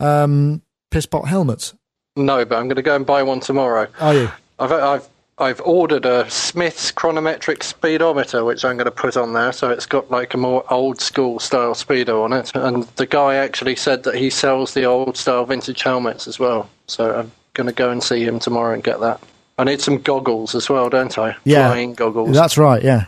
[0.00, 1.72] um, piss pot helmets?
[2.16, 3.86] No, but I'm going to go and buy one tomorrow.
[4.00, 4.30] Are you?
[4.58, 9.52] I've I've I've ordered a Smith's chronometric speedometer, which I'm going to put on there,
[9.52, 12.52] so it's got like a more old school style speedo on it.
[12.54, 16.70] And the guy actually said that he sells the old style vintage helmets as well.
[16.86, 19.20] So I'm going to go and see him tomorrow and get that.
[19.58, 21.36] I need some goggles as well, don't I?
[21.44, 21.68] Yeah.
[21.68, 22.34] Flying goggles.
[22.34, 22.82] That's right.
[22.82, 23.06] Yeah.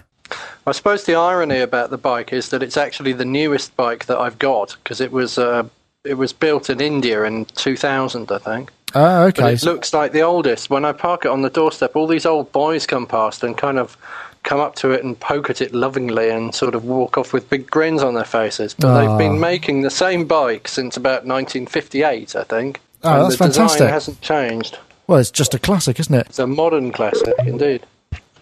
[0.67, 4.19] I suppose the irony about the bike is that it's actually the newest bike that
[4.19, 5.67] I've got because it was uh,
[6.05, 8.71] it was built in India in 2000, I think.
[8.95, 9.53] Oh, But okay.
[9.55, 10.71] it looks like the oldest.
[10.71, 13.79] When I park it on the doorstep, all these old boys come past and kind
[13.79, 13.97] of
[14.45, 17.51] come up to it and poke at it lovingly and sort of walk off with
[17.51, 18.75] big grins on their faces.
[18.75, 19.01] But Ah.
[19.01, 22.81] they've been making the same bike since about 1958, I think.
[23.05, 23.79] Oh, and that's the fantastic.
[23.79, 24.79] design hasn't changed.
[25.07, 26.27] well, it's just a classic, isn't it?
[26.29, 27.83] It's a modern classic, indeed.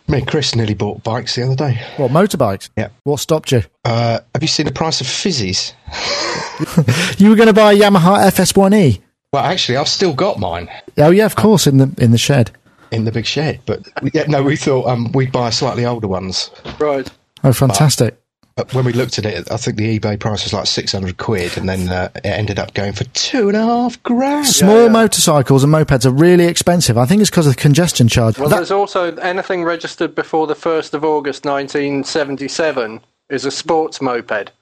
[0.09, 1.81] Me and Chris nearly bought bikes the other day.
[1.97, 2.69] What motorbikes?
[2.77, 2.89] Yeah.
[3.03, 3.63] What stopped you?
[3.85, 5.73] Uh, have you seen the price of fizzies?
[7.19, 9.01] You were going to buy a Yamaha FS1E.
[9.37, 12.53] Well, actually, I've still got mine Oh yeah, of course, in the in the shed.
[12.91, 13.61] in the big shed.
[13.67, 16.51] But yeah, no, we thought um, we'd buy slightly older ones.
[16.79, 17.07] Right.
[17.45, 18.17] Oh, fantastic!
[18.55, 21.19] But when we looked at it, I think the eBay price was like six hundred
[21.19, 24.47] quid, and then uh, it ended up going for two and a half grand.
[24.47, 24.89] Small yeah.
[24.89, 26.97] motorcycles and mopeds are really expensive.
[26.97, 28.39] I think it's because of the congestion charge.
[28.39, 34.01] Well, That- there's also anything registered before the 1st of August 1977 is a sports
[34.01, 34.53] moped.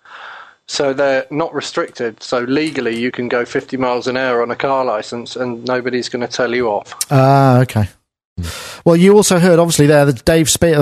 [0.66, 2.22] So they're not restricted.
[2.22, 6.08] So legally, you can go 50 miles an hour on a car license, and nobody's
[6.08, 6.94] going to tell you off.
[7.10, 7.88] Ah, okay.
[8.84, 10.78] Well, you also heard, obviously, there that Dave Spiers.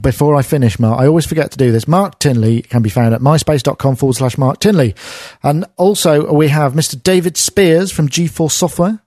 [0.00, 1.86] Before I finish, Mark, I always forget to do this.
[1.86, 4.94] Mark Tinley can be found at myspace.com forward slash Mark Tinley.
[5.42, 7.00] And also, we have Mr.
[7.00, 9.00] David Spiers from G-Force Software.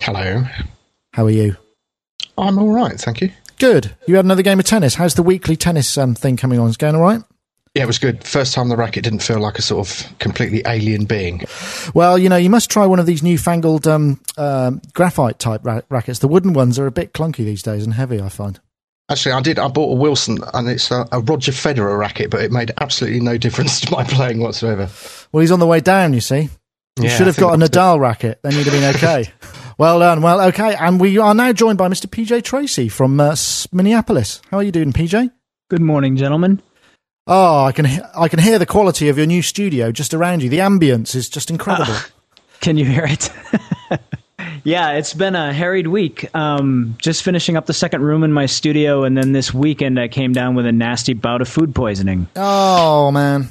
[0.00, 0.44] Hello.
[1.12, 1.56] How are you?
[2.36, 3.30] I'm all right, thank you.
[3.58, 3.94] Good.
[4.08, 4.96] You had another game of tennis.
[4.96, 6.68] How's the weekly tennis um, thing coming on?
[6.68, 7.22] Is it going all right?
[7.74, 8.22] Yeah, it was good.
[8.22, 11.42] First time the racket didn't feel like a sort of completely alien being.
[11.92, 15.80] Well, you know, you must try one of these newfangled um, um, graphite type ra-
[15.90, 16.20] rackets.
[16.20, 18.60] The wooden ones are a bit clunky these days and heavy, I find.
[19.10, 19.58] Actually, I did.
[19.58, 23.18] I bought a Wilson, and it's a, a Roger Federer racket, but it made absolutely
[23.20, 24.88] no difference to my playing whatsoever.
[25.32, 26.48] Well, he's on the way down, you see.
[26.96, 27.78] You Yeah, should have got a that's it.
[27.78, 28.38] Nadal racket.
[28.42, 29.32] Then you'd have been okay.
[29.78, 30.22] well done.
[30.22, 30.76] Well, okay.
[30.76, 32.06] And we are now joined by Mr.
[32.06, 33.34] PJ Tracy from uh,
[33.72, 34.40] Minneapolis.
[34.52, 35.32] How are you doing, PJ?
[35.68, 36.62] Good morning, gentlemen.
[37.26, 40.42] Oh, I can he- I can hear the quality of your new studio just around
[40.42, 40.48] you.
[40.50, 41.94] The ambience is just incredible.
[42.60, 43.30] Can you hear it?
[44.64, 46.28] yeah, it's been a harried week.
[46.34, 50.08] Um, just finishing up the second room in my studio, and then this weekend I
[50.08, 52.28] came down with a nasty bout of food poisoning.
[52.36, 53.48] oh man.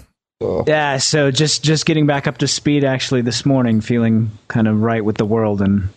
[0.68, 4.82] Yeah, so just just getting back up to speed actually this morning, feeling kind of
[4.82, 5.88] right with the world, and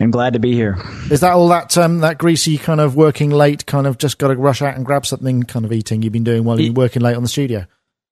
[0.00, 0.78] and glad to be here.
[1.10, 4.28] Is that all that um, that greasy kind of working late, kind of just got
[4.28, 7.02] to rush out and grab something kind of eating you've been doing while you're working
[7.02, 7.66] late on the studio?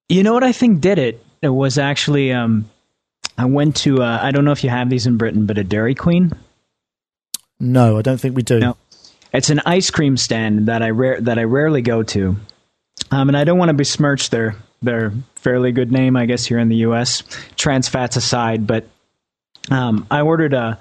[0.09, 1.25] You know what I think did it?
[1.43, 2.71] It was actually um,
[3.37, 5.65] I went to uh, I don't know if you have these in Britain, but a
[5.65, 6.32] Dairy Queen.
[7.59, 8.60] No, I don't think we do.
[8.60, 8.76] No.
[9.32, 12.37] It's an ice cream stand that I rare that I rarely go to,
[13.10, 16.59] um, and I don't want to besmirch their their fairly good name, I guess, here
[16.59, 17.22] in the U.S.
[17.56, 18.87] Trans fats aside, but
[19.70, 20.78] um, I ordered a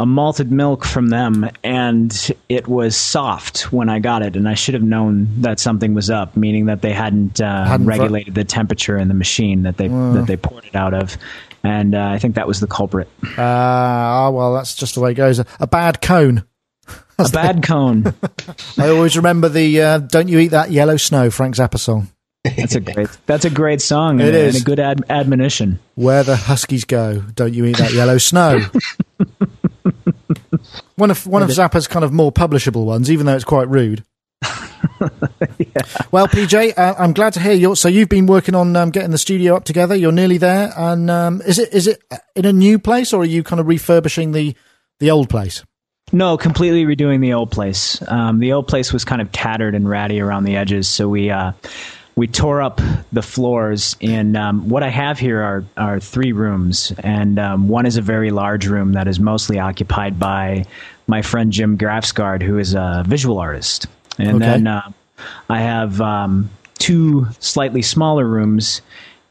[0.00, 4.54] a malted milk from them, and it was soft when I got it, and I
[4.54, 8.34] should have known that something was up, meaning that they hadn't, uh, Hadn't fr- regulated
[8.34, 11.18] the temperature in the machine that they that they poured it out of,
[11.62, 13.10] and uh, I think that was the culprit.
[13.36, 15.38] Ah, well, that's just the way it goes.
[15.38, 16.44] A, a bad cone.
[17.18, 18.14] A bad cone.
[18.78, 22.08] I always remember the uh, "Don't You Eat That Yellow Snow" Frank Zappa song.
[22.42, 23.10] That's a great.
[23.26, 24.20] That's a great song.
[24.20, 24.54] It and, is.
[24.54, 25.78] and a good ad- admonition.
[25.94, 28.62] Where the Huskies go, don't you eat that yellow snow.
[30.96, 34.04] one of one of Zappa's kind of more publishable ones, even though it's quite rude.
[36.10, 37.74] Well, PJ, uh, I'm glad to hear you.
[37.74, 39.94] So you've been working on um, getting the studio up together.
[39.94, 42.02] You're nearly there, and um, is it is it
[42.34, 44.54] in a new place, or are you kind of refurbishing the
[44.98, 45.64] the old place?
[46.12, 48.02] No, completely redoing the old place.
[48.08, 51.30] Um, the old place was kind of tattered and ratty around the edges, so we
[51.30, 51.52] uh,
[52.20, 52.82] we tore up
[53.12, 53.96] the floors.
[54.02, 58.02] And um, what I have here are are three rooms, and um, one is a
[58.02, 60.66] very large room that is mostly occupied by
[61.06, 63.86] my friend Jim Grafsgard, who is a visual artist,
[64.18, 64.44] and Okay.
[64.44, 64.92] then uh,
[65.48, 68.82] I have um, two slightly smaller rooms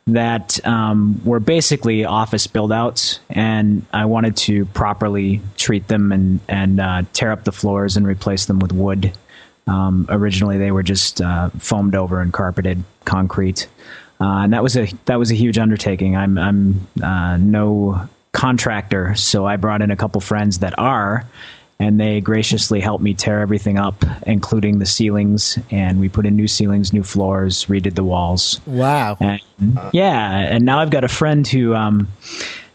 [0.07, 6.39] that um, were basically office build outs, and I wanted to properly treat them and,
[6.47, 9.13] and uh, tear up the floors and replace them with wood.
[9.69, 13.67] Um, originally, they were just uh, foamed over and carpeted concrete,
[14.19, 16.15] uh, and that was a that was a huge undertaking.
[16.17, 21.23] I'm I'm uh, no contractor, so I brought in a couple friends that are,
[21.79, 25.59] and they graciously helped me tear everything up, including the ceilings.
[25.69, 28.59] And we put in new ceilings, new floors, redid the walls.
[28.65, 29.17] Wow.
[29.19, 29.41] And,
[29.93, 32.07] yeah, and now I've got a friend who um,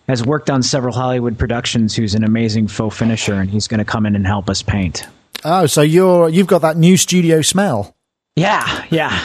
[0.06, 1.96] has worked on several Hollywood productions.
[1.96, 5.06] Who's an amazing faux finisher, and he's going to come in and help us paint.
[5.44, 7.94] Oh, so you're you've got that new studio smell.
[8.37, 9.23] Yeah, yeah,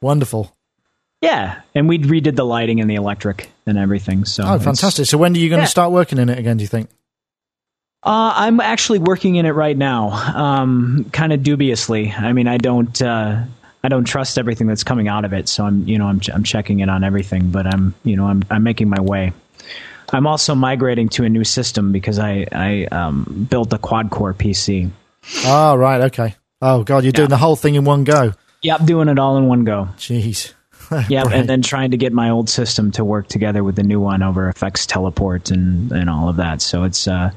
[0.00, 0.54] Wonderful.
[1.20, 1.60] yeah.
[1.74, 4.24] And we redid the lighting and the electric and everything.
[4.24, 5.06] So Oh, fantastic.
[5.06, 5.68] So when are you going to Yeah.
[5.68, 6.88] start working in it again, do you think?
[8.02, 12.12] Uh, I'm actually working in it right now, um, kind of dubiously.
[12.16, 13.42] I mean, I don't, uh,
[13.82, 15.48] I don't trust everything that's coming out of it.
[15.48, 18.42] So I'm, you know, I'm, I'm checking in on everything, but I'm, you know, I'm,
[18.50, 19.32] I'm making my way.
[20.12, 24.32] I'm also migrating to a new system because I, I um, built a quad core
[24.34, 24.90] PC.
[25.44, 26.02] Oh, right.
[26.02, 26.34] Okay.
[26.62, 28.32] Oh, God, you're doing the whole thing in one go.
[28.62, 29.88] Yep, doing it all in one go.
[29.96, 30.52] Jeez.
[31.08, 31.34] Yep, Right.
[31.34, 34.22] and then trying to get my old system to work together with the new one
[34.22, 36.62] over FX Teleport and, and all of that.
[36.62, 37.32] So it's, uh,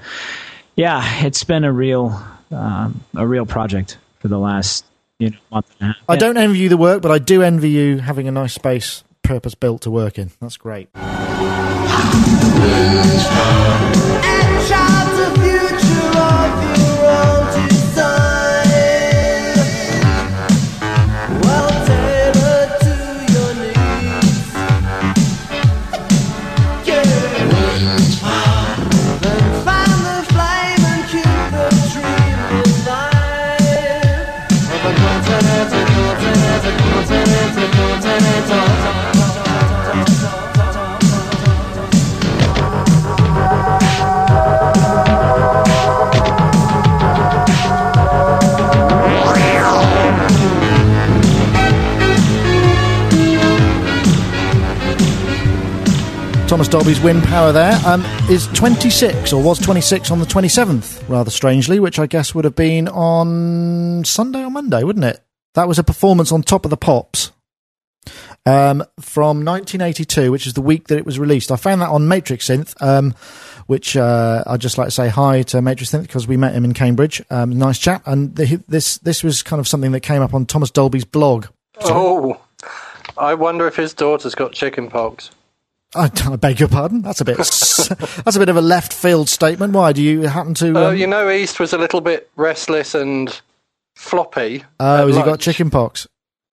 [0.76, 2.22] yeah, it's been a real,
[2.52, 4.86] um, a real project for the last
[5.18, 6.04] you know month and a half.
[6.08, 6.20] I Yeah.
[6.20, 9.56] don't envy you the work, but I do envy you having a nice space purpose
[9.56, 10.30] built to work in.
[10.40, 10.90] That's great.
[56.60, 61.32] Thomas Dolby's wind power there um, is 26, or was 26 on the 27th, rather
[61.32, 65.22] strangely, which I guess would have been on Sunday or Monday, wouldn't it?
[65.54, 67.32] That was a performance on Top of the Pops
[68.46, 71.50] um, from 1982, which is the week that it was released.
[71.50, 73.16] I found that on Matrix Synth, um,
[73.68, 76.66] which uh, I'd just like to say hi to Matrix Synth because we met him
[76.66, 77.24] in Cambridge.
[77.30, 78.06] Um, nice chap.
[78.06, 81.46] And the, this, this was kind of something that came up on Thomas Dolby's blog.
[81.86, 82.38] Oh,
[83.18, 85.32] I wonder if his daughter's got chicken pox.
[85.96, 87.02] I, I beg your pardon.
[87.02, 87.38] That's a bit.
[87.38, 89.74] that's a bit of a left field statement.
[89.74, 90.78] Why do you happen to?
[90.78, 93.42] Oh, um, you know, East was a little bit restless and
[93.96, 94.64] floppy.
[94.80, 96.08] oh, has he got chicken pox?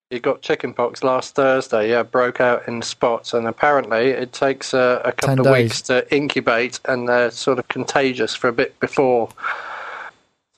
[0.08, 1.90] He got chicken pox last Thursday.
[1.90, 5.64] Yeah, broke out in spots, and apparently it takes uh, a couple of days.
[5.64, 9.28] weeks to incubate, and they're sort of contagious for a bit before.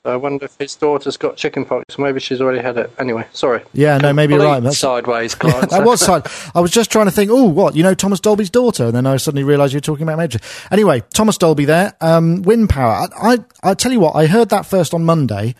[0.05, 1.97] So I wonder if his daughter's got chicken pox.
[1.97, 2.89] Maybe she's already had it.
[2.97, 3.63] Anyway, sorry.
[3.73, 4.63] Yeah, no, maybe you're right.
[4.63, 6.25] That's, sideways that was side.
[6.55, 7.29] I was just trying to think.
[7.29, 10.03] Oh, what you know, Thomas Dolby's daughter, and then I suddenly realised you were talking
[10.03, 10.39] about Major.
[10.71, 11.97] Anyway, Thomas Dolby there.
[11.99, 12.93] Um, wind power.
[12.93, 15.53] I, I I tell you what, I heard that first on Monday,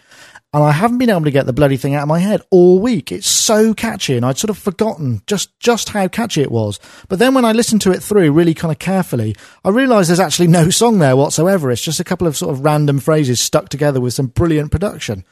[0.51, 2.79] and I haven't been able to get the bloody thing out of my head all
[2.79, 3.11] week.
[3.11, 6.79] It's so catchy, and I'd sort of forgotten just just how catchy it was.
[7.07, 10.19] But then when I listened to it through really kind of carefully, I realised there's
[10.19, 11.69] actually no song there whatsoever.
[11.69, 15.23] It's just a couple of sort of random phrases stuck together with some brilliant production.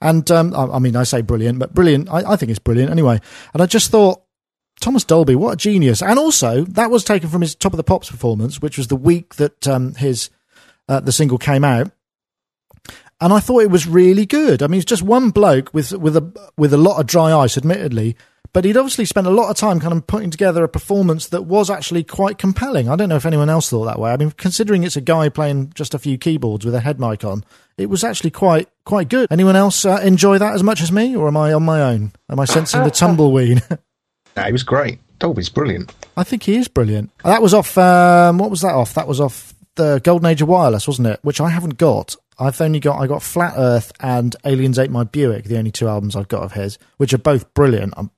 [0.00, 2.08] And um, I, I mean, I say brilliant, but brilliant.
[2.08, 3.20] I, I think it's brilliant anyway.
[3.52, 4.22] And I just thought.
[4.80, 6.00] Thomas Dolby, what a genius!
[6.00, 8.96] And also, that was taken from his Top of the Pops performance, which was the
[8.96, 10.30] week that um, his
[10.88, 11.92] uh, the single came out
[13.20, 14.62] and I thought it was really good.
[14.62, 17.56] I mean, it's just one bloke with with a with a lot of dry ice,
[17.56, 18.16] admittedly,
[18.52, 21.42] but he'd obviously spent a lot of time kind of putting together a performance that
[21.42, 22.88] was actually quite compelling.
[22.88, 24.10] I don't know if anyone else thought that way.
[24.12, 27.24] I mean, considering it's a guy playing just a few keyboards with a head mic
[27.24, 27.44] on,
[27.76, 29.28] it was actually quite quite good.
[29.30, 32.12] Anyone else uh, enjoy that as much as me, or am I on my own?
[32.28, 33.62] Am I sensing the tumbleweed?
[34.36, 35.00] No, he was great.
[35.18, 35.92] Dolby's brilliant.
[36.16, 37.10] I think he is brilliant.
[37.24, 37.76] That was off.
[37.76, 38.94] Um, what was that off?
[38.94, 41.18] That was off the Golden Age of Wireless, wasn't it?
[41.22, 42.14] Which I haven't got.
[42.40, 42.98] I've only got.
[42.98, 46.42] I got Flat Earth and Aliens Ate My Buick, the only two albums I've got
[46.42, 47.94] of his, which are both brilliant.
[47.96, 48.10] Um,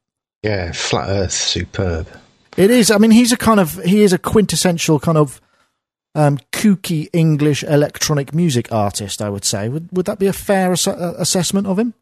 [0.43, 2.09] Yeah, Flat Earth, superb.
[2.57, 2.91] It is.
[2.91, 3.83] I mean, he's a kind of.
[3.85, 5.41] He is a quintessential kind of
[6.15, 9.21] um, kooky English electronic music artist.
[9.23, 9.69] I would say.
[9.69, 11.95] Would would that be a fair ass- uh, assessment of him?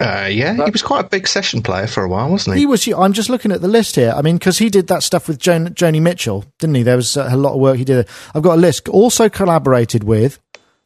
[0.00, 2.60] Uh, yeah, he was quite a big session player for a while, wasn't he?
[2.62, 2.88] He was.
[2.88, 4.12] I'm just looking at the list here.
[4.16, 6.82] I mean, because he did that stuff with Joan, Joni Mitchell, didn't he?
[6.82, 8.08] There was a lot of work he did.
[8.34, 8.88] I've got a list.
[8.88, 10.38] Also collaborated with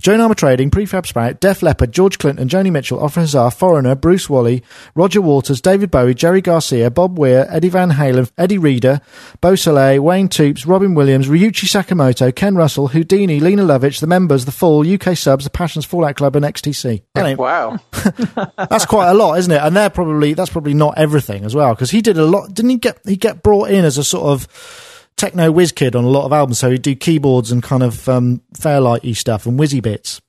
[0.03, 4.63] Joan Armatrading, Prefab Sprout, Def Leppard, George Clinton, Joni Mitchell, Ofra Haza, Foreigner, Bruce Woolley,
[4.95, 9.01] Roger Waters, David Bowie, Jerry Garcia, Bob Weir, Eddie Van Halen, Eddi Reader,
[9.41, 14.45] Bo Soleil, Wayne Toups, Robin Williams, Ryuichi Sakamoto, Ken Russell, Houdini, Lene Lovich, The Members,
[14.45, 17.03] The Fall, UK Subs, The Passions, Fallout Club, and XTC.
[17.39, 17.79] Wow.
[18.69, 19.63] that's quite a lot, isn't it?
[19.63, 22.53] And they're probably that's probably not everything as well because he did a lot.
[22.53, 24.86] Didn't he get he get brought in as a sort of
[25.17, 26.59] techno whiz kid on a lot of albums?
[26.59, 30.21] So he'd do keyboards and kind of um, fairlighty stuff and whizzy bits.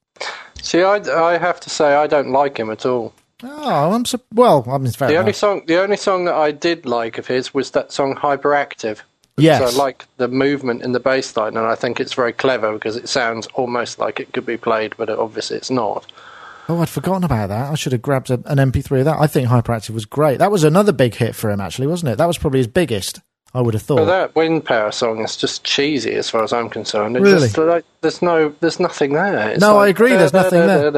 [0.62, 3.14] See, I, I have to say I don't like him at all.
[3.44, 4.04] Oh, I'm
[4.34, 4.66] well.
[4.68, 7.54] I mean, fair The only song, the only song that I did like of his
[7.54, 9.02] was that song "Hyperactive."
[9.40, 9.62] Yes.
[9.62, 12.96] I like the movement in the bass line, and I think it's very clever because
[12.96, 16.12] it sounds almost like it could be played, but it, obviously it's not.
[16.68, 17.72] Oh, I'd forgotten about that.
[17.72, 19.20] I should have grabbed a, an MP3 of that.
[19.20, 20.40] I think Hyperactive was great.
[20.40, 22.18] That was another big hit for him, actually, wasn't it?
[22.18, 23.22] That was probably his biggest.
[23.54, 23.98] I would have thought.
[23.98, 27.16] But that wind power song is just cheesy as far as I'm concerned.
[27.18, 27.48] It Really?
[27.48, 29.52] just, like, there's no, there's nothing there.
[29.52, 30.92] It's No, I agree, there's nothing there.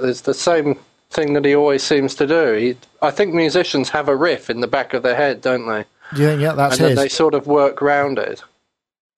[0.00, 0.78] It's the same
[1.10, 2.52] thing that he always seems to do.
[2.54, 5.84] He, I think musicians have a riff in the back of their head, don't they?
[6.16, 6.98] Think, yeah, that's and his?
[6.98, 8.42] they sort of work round it.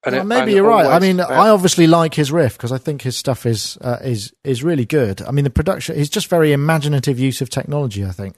[0.04, 0.87] And Well, it- maybe you're right.
[0.87, 4.32] I mean, I obviously like his riff because I think his stuff is uh, is
[4.44, 5.20] is really good.
[5.23, 8.04] I mean, the production is just very imaginative use of technology.
[8.04, 8.37] I think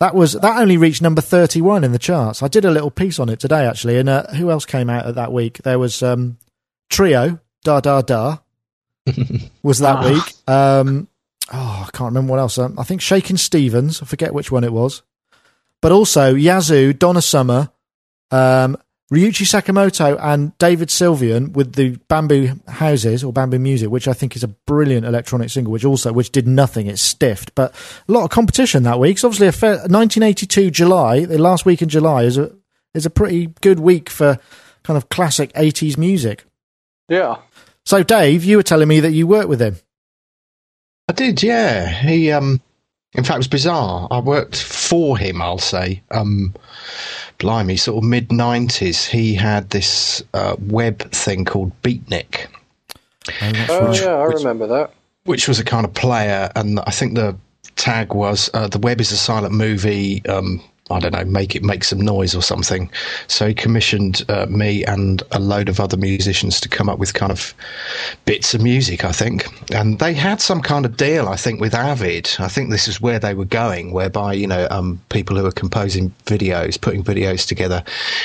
[0.00, 2.42] that was that only reached number thirty one in the charts.
[2.42, 5.06] I did a little piece on it today actually, and uh, who else came out
[5.06, 5.58] at that week?
[5.64, 6.38] There was um,
[6.90, 8.38] Trio Da Da Da
[9.62, 10.08] was that Ah.
[10.10, 10.34] week.
[10.46, 11.08] Um,
[11.52, 12.58] oh, I can't remember what else.
[12.58, 14.02] Um, I think Shakin' Stevens.
[14.02, 15.02] I forget which one it was,
[15.80, 17.70] but also Yazoo, Donna Summer,
[18.30, 18.76] um,
[19.12, 24.36] Ryuichi Sakamoto and David Sylvian with the Bamboo Houses or Bamboo Music, which I think
[24.36, 26.88] is a brilliant electronic single, which also which did nothing.
[26.88, 27.74] It's stiffed, but
[28.06, 29.16] a lot of competition that week.
[29.16, 32.54] It's obviously a fair, 1982 July, the last week in July is a
[32.94, 34.38] is a pretty good week for
[34.82, 36.44] kind of classic 80s music.
[37.08, 37.36] yeah.
[37.84, 39.76] So, Dave, you were telling me that you worked with him.
[41.08, 41.88] I did, yeah.
[41.88, 42.60] He, um,
[43.14, 44.06] in fact, it was bizarre.
[44.10, 46.02] I worked for him, I'll say.
[46.10, 46.54] Um,
[47.38, 49.06] blimey, sort of mid 90s.
[49.08, 52.46] He had this uh, web thing called Beatnik,
[53.68, 54.90] Oh Which- yeah, I which- remember that.
[55.24, 56.50] which was a kind of player.
[56.56, 57.36] And I think the
[57.76, 60.24] tag was uh, the web is a silent movie.
[60.26, 62.90] Um, I don't know, make it make some noise or something.
[63.26, 67.14] So he commissioned uh, me and a load of other musicians to come up with
[67.14, 67.54] kind of
[68.24, 69.46] bits of music, I think.
[69.72, 72.30] And they had some kind of deal, I think, with Avid.
[72.38, 75.52] I think this is where they were going, whereby, you know, um, people who are
[75.52, 77.84] composing videos, putting videos together,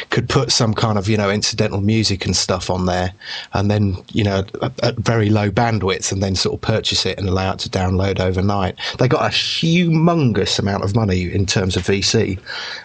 [0.09, 3.11] could put some kind of, you know, incidental music and stuff on there
[3.53, 7.17] and then, you know, at, at very low bandwidth and then sort of purchase it
[7.17, 8.75] and allow it to download overnight.
[8.99, 12.39] They got a humongous amount of money in terms of VC.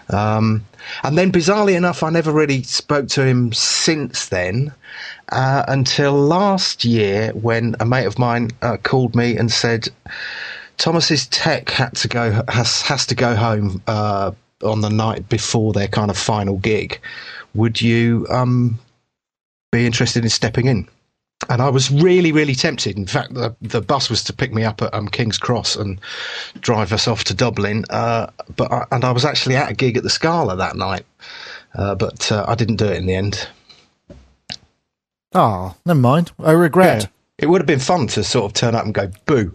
[0.09, 0.65] Um,
[1.03, 4.73] and then, bizarrely enough, I never really spoke to him since then
[5.31, 9.89] uh, until last year when a mate of mine uh, called me and said
[10.77, 14.31] Thomas's tech had to go has has to go home uh,
[14.63, 16.99] on the night before their kind of final gig.
[17.53, 18.79] Would you um,
[19.71, 20.87] be interested in stepping in?
[21.49, 22.95] And I was really, really tempted.
[22.95, 25.99] In fact, the the bus was to pick me up at um, King's Cross and
[26.61, 27.85] drive us off to Dublin.
[27.89, 31.05] Uh, but I, and I was actually at a gig at the Scala that night,
[31.73, 33.47] uh, but uh, I didn't do it in the end.
[35.33, 36.31] Oh, never mind.
[36.39, 37.03] I regret.
[37.03, 37.07] Yeah.
[37.39, 39.53] It would have been fun to sort of turn up and go boo.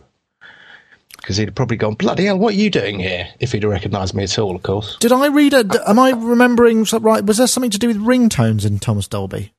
[1.16, 3.28] Because he'd have probably gone, bloody hell, what are you doing here?
[3.40, 4.98] If he'd have recognised me at all, of course.
[4.98, 5.74] Did I read it?
[5.86, 7.24] Am I remembering right?
[7.24, 9.53] Was there something to do with ringtones in Thomas Dolby?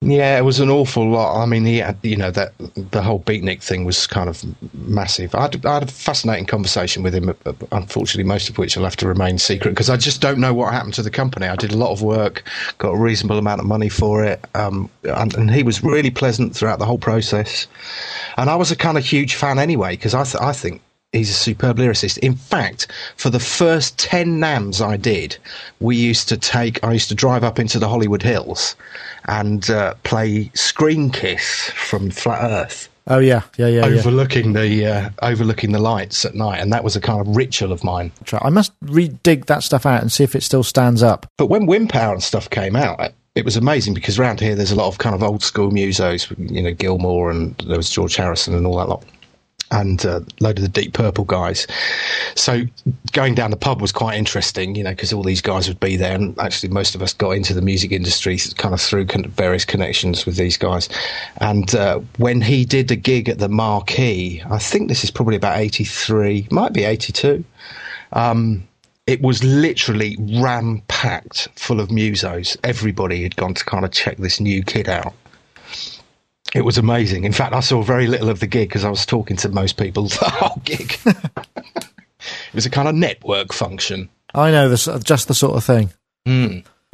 [0.00, 1.42] Yeah, it was an awful lot.
[1.42, 5.34] I mean, he had, you know, that the whole beatnik thing was kind of massive.
[5.34, 7.34] I had, I had a fascinating conversation with him,
[7.72, 10.72] unfortunately, most of which will have to remain secret because I just don't know what
[10.72, 11.48] happened to the company.
[11.48, 12.44] I did a lot of work,
[12.78, 16.54] got a reasonable amount of money for it, um, and, and he was really pleasant
[16.54, 17.66] throughout the whole process.
[18.36, 20.80] And I was a kind of huge fan anyway because I, th- I think
[21.12, 22.18] he's a superb lyricist.
[22.18, 25.36] In fact, for the first 10 NAMMs I did,
[25.80, 28.76] we used to take, I used to drive up into the Hollywood Hills
[29.26, 32.88] and uh, play Screen Kiss from Flat Earth.
[33.10, 33.98] Oh yeah, yeah, yeah, yeah.
[33.98, 37.72] Overlooking the uh, overlooking the lights at night, and that was a kind of ritual
[37.72, 38.12] of mine.
[38.42, 41.26] I must re-dig that stuff out and see if it still stands up.
[41.38, 44.72] But when Wind Power and stuff came out, it was amazing because around here there's
[44.72, 48.14] a lot of kind of old school musos, you know, Gilmour and there was George
[48.14, 49.02] Harrison and all that lot.
[49.70, 51.66] And a load of the Deep Purple guys.
[52.34, 52.62] So
[53.12, 55.96] going down the pub was quite interesting, you know, because all these guys would be
[55.96, 59.64] there, and actually most of us got into the music industry kind of through various
[59.64, 60.88] connections with these guys.
[61.38, 65.36] And uh, when he did the gig at the Marquee, I think this is probably
[65.36, 67.44] about eighty three, might be eighty two.
[68.12, 68.66] Um,
[69.06, 72.56] it was literally ram packed full of musos.
[72.62, 75.14] Everybody had gone to kind of check this new kid out.
[76.54, 77.24] It was amazing.
[77.24, 79.76] In fact, I saw very little of the gig because I was talking to most
[79.76, 80.98] people the whole gig.
[81.06, 84.08] it was a kind of network function.
[84.34, 85.90] I know this, just the sort of thing.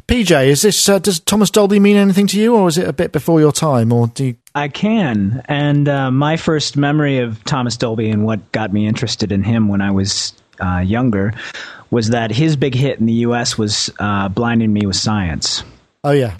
[0.06, 2.92] PJ, is this uh, does Thomas Dolby mean anything to you, or is it a
[2.92, 4.37] bit before your time, or do you?
[4.54, 5.42] I can.
[5.46, 9.68] And uh, my first memory of Thomas Dolby and what got me interested in him
[9.68, 11.32] when I was uh, younger
[11.90, 13.56] was that his big hit in the U.S.
[13.56, 15.64] was uh, "Blinding Me with Science."
[16.04, 16.37] Oh yeah,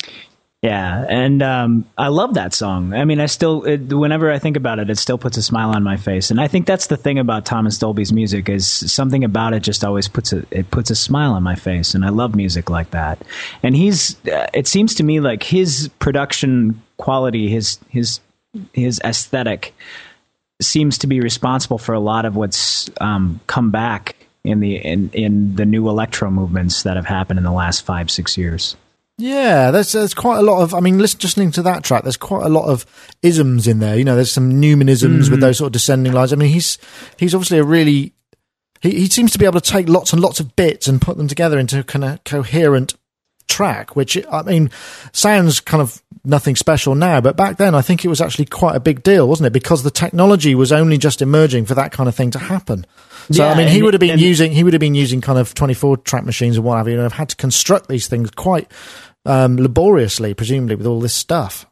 [0.64, 2.94] Yeah, and um, I love that song.
[2.94, 5.68] I mean, I still, it, whenever I think about it, it still puts a smile
[5.76, 6.30] on my face.
[6.30, 9.85] And I think that's the thing about Thomas Dolby's music is something about it just
[9.85, 11.94] always puts a it puts a smile on my face.
[11.94, 13.21] And I love music like that.
[13.62, 18.21] And he's, uh, it seems to me like his production quality, his his
[18.73, 19.75] his aesthetic,
[20.62, 25.11] seems to be responsible for a lot of what's um, come back in the in
[25.12, 28.76] in the new electro movements that have happened in the last five six years.
[29.18, 29.71] Yeah.
[29.71, 30.75] There's there's quite a lot of.
[30.75, 32.87] I mean, listen, just listening to that track, there's quite a lot of
[33.23, 33.97] isms in there.
[33.97, 35.40] You know, there's some Numanisms with hmm.
[35.40, 36.33] those sort of descending lines.
[36.33, 36.78] I mean, he's
[37.18, 38.12] he's obviously a really.
[38.80, 41.16] He, he seems to be able to take lots and lots of bits and put
[41.16, 42.94] them together into a kind of coherent
[43.49, 44.71] track, which I mean
[45.12, 48.75] sounds kind of nothing special now, but back then I think it was actually quite
[48.75, 49.52] a big deal, wasn't it?
[49.52, 52.87] Because the technology was only just emerging for that kind of thing to happen.
[53.31, 55.54] So I mean, he would have been using he would have been using kind of
[55.54, 58.31] twenty four track machines and what have you, and have had to construct these things
[58.31, 58.71] quite
[59.25, 61.66] um, laboriously, presumably with all this stuff.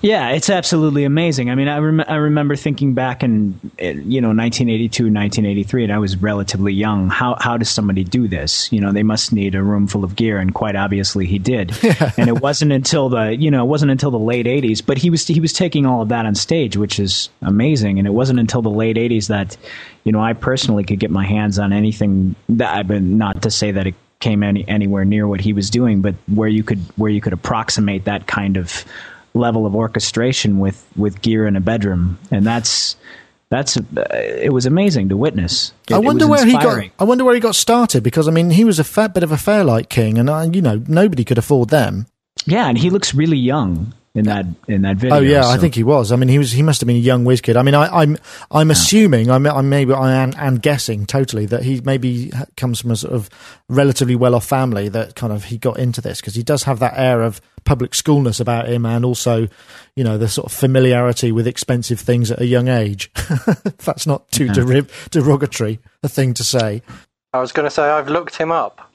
[0.00, 1.50] Yeah, it's absolutely amazing.
[1.50, 5.92] I mean, I, rem- I remember thinking back in, eh, you know, 1982, 1983, and
[5.92, 7.10] I was relatively young.
[7.10, 8.72] How, how does somebody do this?
[8.72, 11.72] You know, they must need a room full of gear, and quite obviously he did.
[12.16, 15.10] and it wasn't until the, you know, it wasn't until the late 80s, but he
[15.10, 17.98] was, he was taking all of that on stage, which is amazing.
[17.98, 19.56] And it wasn't until the late 80s that,
[20.04, 23.50] you know, I personally could get my hands on anything that I've been, not to
[23.50, 26.78] say that it came any, anywhere near what he was doing, but where you could,
[26.96, 28.84] where you could approximate that kind of,
[29.34, 32.96] level of orchestration with with gear in a bedroom, and that's
[33.50, 33.80] that's uh,
[34.12, 35.72] it was amazing to witness.
[35.88, 36.84] It- I wonder where he got.
[36.98, 39.32] I wonder where he got started because I mean, he was a fat bit of
[39.32, 42.06] a Fairlight king, and uh, you know nobody could afford them.
[42.46, 45.16] Yeah, and he looks really young in that in that video.
[45.16, 46.10] Oh yeah, I think he was.
[46.10, 46.50] I mean, he was.
[46.52, 47.56] He must have been a young whiz kid.
[47.56, 48.18] I mean, I, I'm.
[48.50, 49.30] I'm assuming.
[49.30, 49.46] I'm.
[49.46, 49.92] I'm maybe.
[49.92, 50.32] I am.
[50.36, 53.30] And guessing totally that he maybe comes from a sort of
[53.68, 56.94] relatively well-off family that kind of he got into this because he does have that
[56.96, 59.48] air of public schoolness about him, and also,
[59.94, 63.10] you know, the sort of familiarity with expensive things at a young age.
[63.84, 66.82] That's not too deri- derogatory a thing to say.
[67.32, 68.90] I was going to say I've looked him up.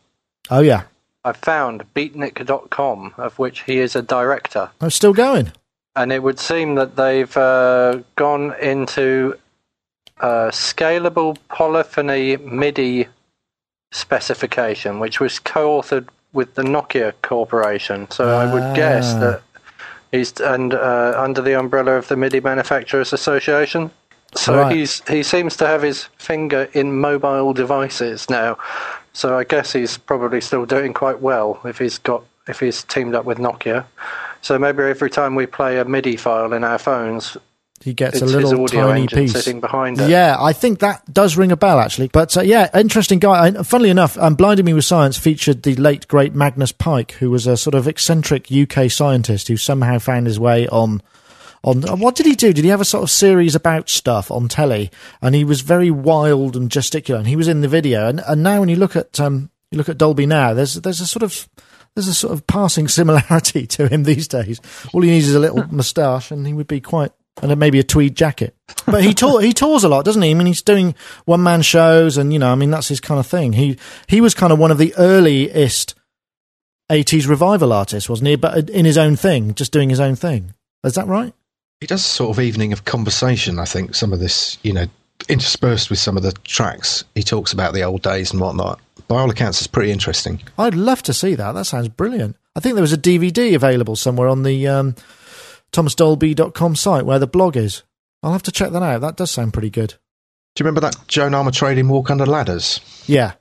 [0.49, 0.83] Oh yeah,
[1.25, 4.69] I've found beatnik.com, of which he is a director.
[4.81, 5.51] I'm still going.
[5.95, 9.37] And it would seem that they've uh, gone into
[10.19, 13.07] uh, scalable polyphony MIDI
[13.91, 18.09] specification, which was co authored with the Nokia Corporation.
[18.09, 19.19] So I would guess Ah.
[19.19, 19.41] that
[20.11, 23.91] he's and uh, under the umbrella of the MIDI Manufacturers Association.
[24.35, 24.75] So Right.
[24.75, 28.57] he's he seems to have his finger in mobile devices now.
[29.13, 33.15] So I guess he's probably still doing quite well if he's got if he's teamed
[33.15, 33.85] up with Nokia.
[34.41, 37.37] So maybe every time we play a MIDI file in our phones,
[37.81, 39.31] He gets it's a little audio tiny piece.
[39.31, 40.09] sitting behind it.
[40.09, 42.07] Yeah, I think that does ring a bell actually.
[42.09, 43.47] But uh, yeah, interesting guy.
[43.47, 47.29] And funnily enough, um, Blinding Me with Science featured the late great Magnus Pyke, who
[47.31, 51.01] was a sort of eccentric UK scientist who somehow found his way on.
[51.63, 52.53] On uh, what did he do?
[52.53, 54.91] Did he have a sort of series about stuff on telly?
[55.21, 57.21] And he was very wild and gesticulate.
[57.21, 58.07] And he was in the video.
[58.07, 61.01] And, and now when you look at um, you look at Dolby now, there's there's
[61.01, 61.47] a sort of
[61.95, 64.59] there's a sort of passing similarity to him these days.
[64.93, 67.83] All he needs is a little moustache, and he would be quite, and maybe a
[67.83, 68.55] tweed jacket.
[68.85, 70.31] But he tour, he tours a lot, doesn't he?
[70.31, 70.95] I mean, he's doing
[71.25, 73.53] one man shows, and you know, I mean, that's his kind of thing.
[73.53, 75.95] He he was kind of one of the earliest
[76.91, 78.35] '80s revival artists, wasn't he?
[78.35, 80.53] But in his own thing, just doing his own thing.
[80.83, 81.33] Is that right?
[81.83, 84.85] He does a sort of evening of conversation, I think, some of this, you know,
[85.27, 87.03] interspersed with some of the tracks.
[87.13, 88.79] He talks about the old days and whatnot.
[89.09, 90.41] By all accounts, it's pretty interesting.
[90.57, 91.51] I'd love to see that.
[91.51, 92.37] That sounds brilliant.
[92.55, 94.95] I think there was a DVD available somewhere on the um,
[95.73, 97.83] thomasdolby.com site where the blog is.
[98.21, 99.01] I'll have to check that out.
[99.01, 99.89] That does sound pretty good.
[100.55, 102.79] Do you remember that Joan Armatrading Walk Under Ladders?
[103.07, 103.33] Yeah.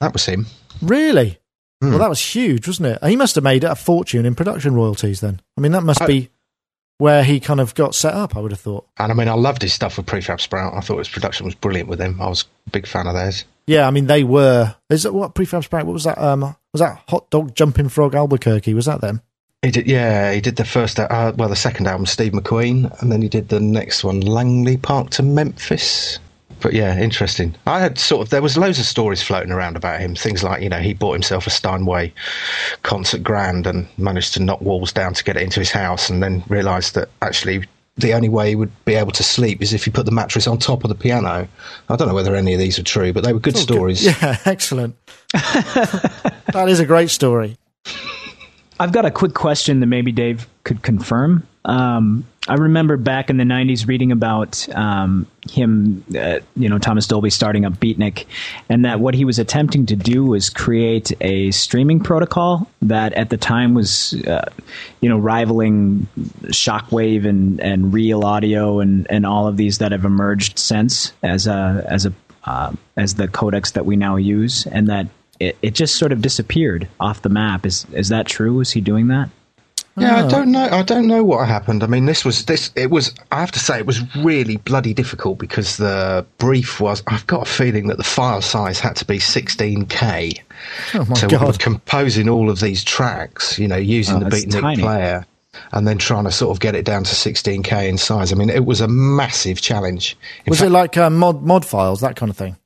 [0.00, 0.46] That was him.
[0.82, 1.38] Really?
[1.80, 1.90] Hmm.
[1.90, 3.04] Well, that was huge, wasn't it?
[3.04, 5.40] He must have made a fortune in production royalties then.
[5.56, 6.30] I mean, that must I- be.
[6.98, 8.36] Where he kind of got set up.
[8.36, 8.86] I would have thought.
[8.98, 10.74] And I mean, I loved his stuff with Prefab Sprout.
[10.74, 12.20] I thought his production was brilliant with him.
[12.20, 13.44] I was a big fan of theirs.
[13.66, 14.76] Yeah, I mean they were.
[14.90, 15.86] Is it what prefab sprout?
[15.86, 16.18] What was that?
[16.18, 16.40] Um,
[16.72, 18.74] was that Hot Dog Jumping Frog Albuquerque?
[18.74, 19.22] Was that them?
[19.62, 20.32] He did, yeah.
[20.32, 23.48] He did the first, uh, well, the second album, Steve McQueen, and then he did
[23.48, 26.20] the next one, Langley Park to Memphis.
[26.66, 27.54] But yeah, interesting.
[27.68, 30.16] I had sort of there was loads of stories floating around about him.
[30.16, 32.12] Things like you know he bought himself a Steinway
[32.82, 36.24] concert grand and managed to knock walls down to get it into his house, and
[36.24, 37.62] then realised that actually
[37.98, 40.48] the only way he would be able to sleep is if he put the mattress
[40.48, 41.46] on top of the piano.
[41.88, 44.04] I don't know whether any of these are true, but they were good stories.
[44.04, 44.96] Yeah, excellent.
[45.34, 47.56] that is a great story.
[48.80, 51.46] I've got a quick question that maybe Dave could confirm.
[51.64, 57.06] Um, I remember back in the '90s reading about um, him, uh, you know, Thomas
[57.06, 58.26] Dolby starting up Beatnik,
[58.68, 63.30] and that what he was attempting to do was create a streaming protocol that at
[63.30, 64.48] the time was, uh,
[65.00, 66.06] you know, rivaling
[66.46, 71.46] Shockwave and and Real Audio and and all of these that have emerged since as
[71.46, 72.12] a as a
[72.44, 75.08] uh, as the codecs that we now use, and that
[75.40, 77.66] it, it just sort of disappeared off the map.
[77.66, 78.54] Is is that true?
[78.54, 79.30] Was he doing that?
[79.98, 80.68] Yeah, I don't know.
[80.70, 81.82] I don't know what happened.
[81.82, 82.70] I mean, this was this.
[82.76, 83.14] It was.
[83.32, 87.02] I have to say, it was really bloody difficult because the brief was.
[87.06, 90.38] I've got a feeling that the file size had to be 16k.
[90.94, 94.26] Oh my so we were composing all of these tracks, you know, using Oh, the
[94.36, 94.82] Beatnik tiny.
[94.82, 95.26] player,
[95.72, 98.32] and then trying to sort of get it down to 16k in size.
[98.32, 100.16] I mean, it was a massive challenge.
[100.44, 102.56] In Was fact, it like uh, mod mod files that kind of thing?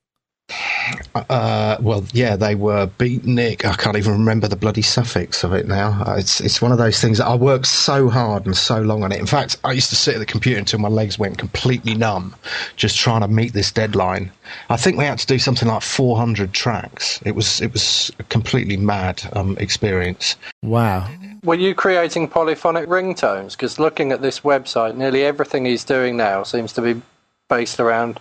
[1.14, 3.64] Uh, well, yeah, they were beatnik.
[3.64, 6.02] I can't even remember the bloody suffix of it now.
[6.06, 9.02] Uh, It's it's one of those things that I worked so hard and so long
[9.02, 9.18] on it.
[9.18, 12.34] In fact, I used to sit at the computer until my legs went completely numb,
[12.76, 14.30] just trying to meet this deadline.
[14.68, 17.20] I think we had to do something like 400 tracks.
[17.24, 20.36] It was it was a completely mad um, experience.
[20.62, 21.08] Wow.
[21.42, 23.52] Were you creating polyphonic ringtones?
[23.52, 27.00] Because looking at this website, nearly everything he's doing now seems to be
[27.48, 28.20] based around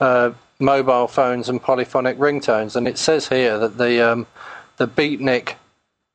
[0.00, 0.30] uh,
[0.64, 2.74] mobile phones and polyphonic ringtones.
[2.74, 4.26] And it says here that the um,
[4.78, 5.54] the Beatnik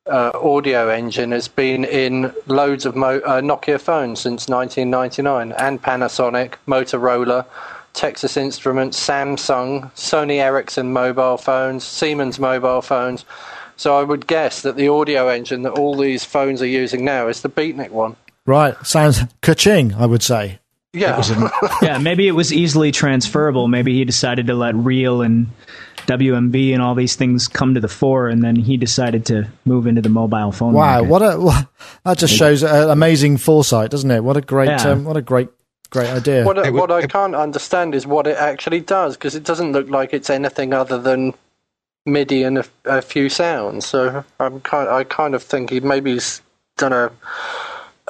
[0.05, 5.81] uh, audio engine has been in loads of Mo- uh, Nokia phones since 1999, and
[5.81, 7.45] Panasonic, Motorola.
[7.93, 13.25] Texas Instruments, Samsung, Sony Ericsson mobile phones, Siemens mobile phones.
[13.77, 17.27] So I would guess that the audio engine that all these phones are using now
[17.27, 18.15] is the Beatnik one.
[18.45, 18.75] Right.
[18.85, 20.59] Sounds ka-ching, I would say.
[20.93, 21.51] Yeah, It was a,
[21.83, 23.67] yeah, maybe it was easily transferable.
[23.67, 25.47] Maybe he decided to let Real and
[26.07, 29.85] WMB and all these things come to the fore, and then he decided to move
[29.85, 30.73] into the mobile phone.
[30.73, 31.03] Wow.
[31.03, 31.09] market.
[31.09, 31.63] What a wha-
[32.05, 34.23] that just shows uh, amazing foresight, doesn't it?
[34.23, 34.81] What a great Yeah.
[34.89, 35.49] um, what a great
[35.91, 36.43] great idea.
[36.43, 39.43] What, I- It wa- what I can't understand is what it actually does because it
[39.43, 41.33] doesn't look like it's anything other than
[42.07, 43.85] MIDI and a, a few sounds.
[43.85, 46.41] So I'm kind, I kind of think he maybe he's
[46.77, 47.11] done a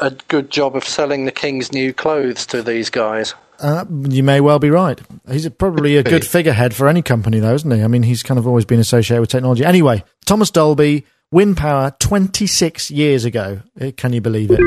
[0.01, 3.33] a good job of selling the king's new clothes to these guys.
[3.59, 4.99] Uh, you may well be right.
[5.29, 7.83] He's a- probably a good figurehead for any company, though, isn't he?
[7.83, 9.65] I mean, he's kind of always been associated with technology.
[9.65, 13.61] Anyway, Thomas Dolby, Wind Power, 26 years ago.
[13.79, 14.59] Uh, Can you believe it?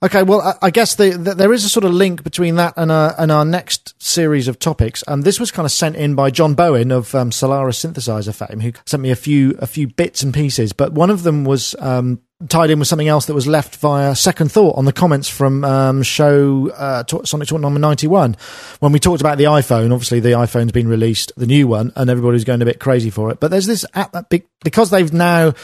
[0.00, 2.74] Okay, well, I, I guess the, the, there is a sort of link between that
[2.76, 5.02] and our, and our next series of topics.
[5.08, 8.60] Um, this was kind of sent in by John Bowen of um, Solaris Synthesizer fame,
[8.60, 10.72] who sent me a few a few bits and pieces.
[10.72, 14.14] But one of them was um, tied in with something else that was left via
[14.14, 18.36] second thought on the comments from um, show uh, Sonic Talk number ninety one,
[18.78, 19.92] when we talked about the iPhone.
[19.92, 23.30] Obviously, the iPhone's been released, the new one, and everybody's going a bit crazy for
[23.30, 23.40] it.
[23.40, 25.54] But there's this app that be- because they've now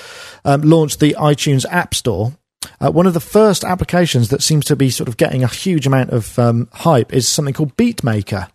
[0.45, 2.33] um, launched the iTunes App Store.
[2.81, 5.87] Uh, one of the first applications that seems to be sort of getting a huge
[5.87, 8.49] amount of um, hype is something called Beatmaker.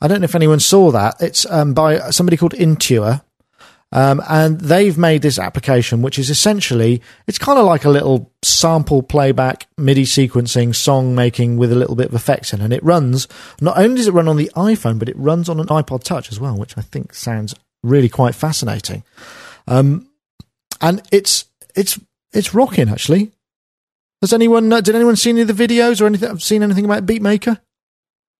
[0.00, 1.16] I don't know if anyone saw that.
[1.20, 3.22] It's um, by somebody called Intua.
[3.92, 8.30] Um, and they've made this application, which is essentially, it's kind of like a little
[8.42, 12.60] sample playback, MIDI sequencing, song making with a little bit of effects in.
[12.60, 13.26] And it runs,
[13.60, 16.30] not only does it run on the iPhone, but it runs on an iPod Touch
[16.30, 19.02] as well, which I think sounds really quite fascinating.
[19.66, 20.08] Um,
[20.80, 21.98] and it's, it's,
[22.32, 23.32] it's rocking actually.
[24.20, 26.84] Has anyone, uh, did anyone see any of the videos or anything, have seen anything
[26.84, 27.58] about Beatmaker?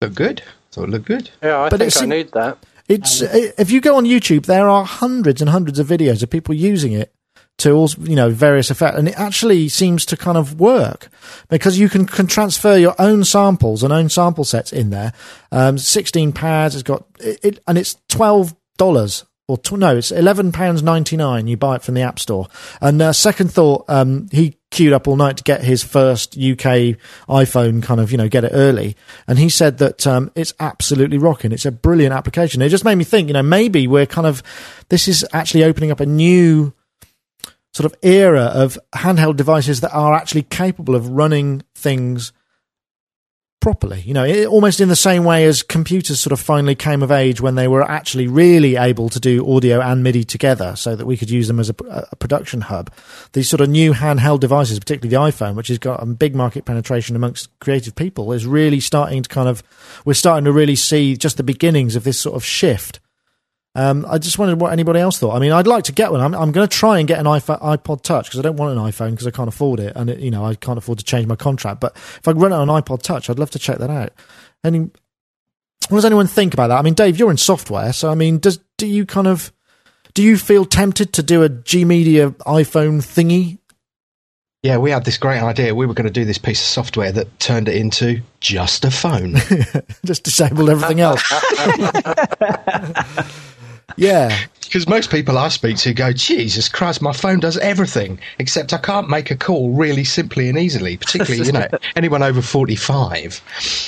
[0.00, 0.42] looked good.
[0.70, 1.30] Thought it looked good.
[1.42, 2.58] Yeah, I But think it I need that.
[2.90, 6.55] It's if you go on YouTube, there are hundreds and hundreds of videos of people
[6.55, 7.14] using it
[7.59, 11.09] to all you know various effects, and it actually seems to kind of work
[11.48, 15.12] because you can, can transfer your own samples and own sample sets in there.
[15.53, 19.24] Um, Sixteen pads, it's got it, it and it's twelve dollars.
[19.46, 21.46] Or tw- no, it's eleven pounds ninety nine.
[21.46, 22.48] You buy it from the App Store.
[22.81, 26.96] And uh, second thought, um, he queued up all night to get his first UK
[27.28, 31.18] iPhone, kind of you know get it early, and he said that um, it's absolutely
[31.18, 31.52] rocking.
[31.52, 32.62] It's a brilliant application.
[32.62, 34.42] It just made me think, you know, maybe we're kind of
[34.88, 36.72] this is actually opening up a new
[37.72, 42.33] sort sort of era of handheld devices that are actually capable of running things
[43.61, 44.01] properly.
[44.01, 47.11] You know, it, almost in the same way as computers sort of finally came of
[47.11, 51.07] age when they were actually really able to do audio and MIDI together so that
[51.07, 51.75] we could use them as a,
[52.11, 52.92] a production hub.
[53.33, 56.64] These sort of new handheld devices, particularly the iPhone, which has got a big market
[56.64, 59.62] penetration amongst creative people, is really starting to kind of,
[60.05, 63.01] we're starting to really see just the beginnings of this sort of shift.
[63.74, 65.37] Um, I just wondered what anybody else thought.
[65.37, 66.20] I mean, I'd like to get one.
[66.20, 68.76] I'm, I'm going to try and get an iPhone, iPod Touch because I don't want
[68.76, 71.04] an iPhone because I can't afford it, and it, you know I can't afford to
[71.04, 71.80] change my contract.
[71.80, 74.12] But if I run it on an iPod Touch, I'd love to check that out.
[74.64, 74.90] Any, what
[75.90, 76.78] does anyone think about that?
[76.78, 79.52] I mean, Dave, you're in software, so I mean, does do you kind of
[80.14, 83.59] do you feel tempted to do a G Media iPhone thingy?
[84.62, 85.74] Yeah, we had this great idea.
[85.74, 88.90] We were going to do this piece of software that turned it into just a
[88.90, 89.37] phone.
[90.04, 91.22] just disabled everything else.
[93.96, 94.37] yeah,
[94.70, 98.79] Because most people I speak to go, Jesus Christ, my phone does everything, except I
[98.79, 103.42] can't make a call really simply and easily, particularly, you know, anyone over 45.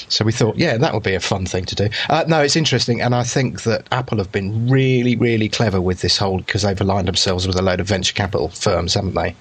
[0.08, 1.88] So we thought, yeah, that would be a fun thing to do.
[2.10, 3.00] Uh, no, it's interesting.
[3.00, 6.80] And I think that Apple have been really, really clever with this whole, because they've
[6.80, 9.36] aligned themselves with a load of venture capital firms, haven't they?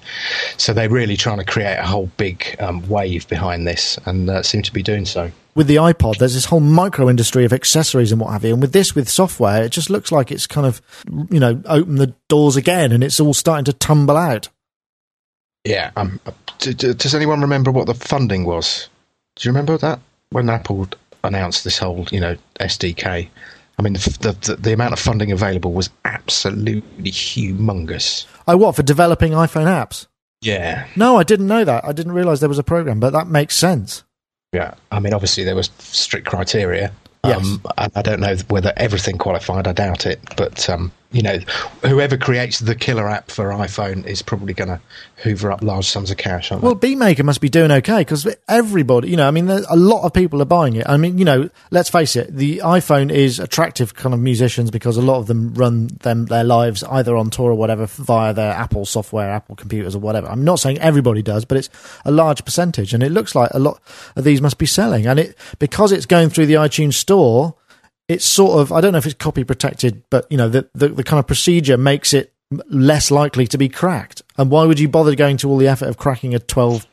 [0.58, 4.44] So they're really trying to create a whole big um, wave behind this and uh,
[4.44, 5.32] seem to be doing so.
[5.54, 8.52] With the iPod, there's this whole micro industry of accessories and what have you.
[8.52, 10.80] And with this, with software, it just looks like it's kind of,
[11.30, 14.48] you know, opened the doors again and it's all starting to tumble out.
[15.64, 15.90] Yeah.
[15.96, 16.20] Um,
[16.58, 18.88] does anyone remember what the funding was?
[19.36, 20.88] Do you remember that when Apple
[21.24, 23.28] announced this whole, you know, SDK?
[23.78, 28.26] I mean, the, the, the amount of funding available was absolutely humongous.
[28.46, 30.06] Oh, what, for developing iPhone apps?
[30.40, 30.86] Yeah.
[30.96, 31.84] No, I didn't know that.
[31.84, 34.02] I didn't realize there was a program, but that makes sense.
[34.52, 34.74] Yeah.
[34.90, 36.92] I mean, obviously there was strict criteria.
[37.24, 37.44] Yes.
[37.44, 39.66] Um, I, I don't know whether everything qualified.
[39.66, 40.20] I doubt it.
[40.36, 41.38] But um, you know,
[41.82, 44.80] whoever creates the killer app for iPhone is probably going to
[45.16, 46.50] hoover up large sums of cash.
[46.50, 50.04] Aren't Well, Beatmaker must be doing okay because everybody, you know, I mean, a lot
[50.04, 50.88] of people are buying it.
[50.88, 54.96] I mean, you know, let's face it, the iPhone is attractive kind of musicians because
[54.96, 58.52] a lot of them run them their lives either on tour or whatever via their
[58.52, 60.28] Apple software, Apple computers or whatever.
[60.28, 61.70] I'm not saying everybody does, but it's
[62.04, 63.80] a large percentage, and it looks like a lot
[64.16, 65.06] of these must be selling.
[65.06, 67.54] And it because it's going through the iTunes store,
[68.12, 70.88] it's sort of I don't know if it's copy protected, but you know, the the,
[70.88, 72.32] the kind of procedure makes it
[72.68, 74.22] less likely to be cracked.
[74.36, 76.86] And why would you bother going to all the effort of cracking a 12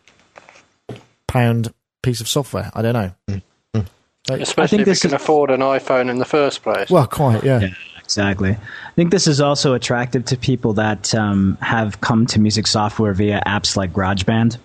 [1.28, 2.72] pound piece of software?
[2.74, 3.42] I don't know.
[4.30, 6.90] Especially if this you can is- afford an iPhone in the first place.
[6.90, 7.60] Well, quite, yeah.
[7.62, 7.70] Yeah,
[8.04, 8.52] exactly.
[8.52, 13.14] I think this is also attractive to people that um, have come to music software
[13.14, 14.58] via apps like GarageBand.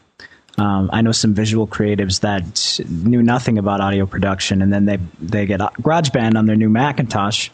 [0.57, 4.99] Um, I know some visual creatives that knew nothing about audio production, and then they
[5.21, 7.51] they get GarageBand on their new Macintosh,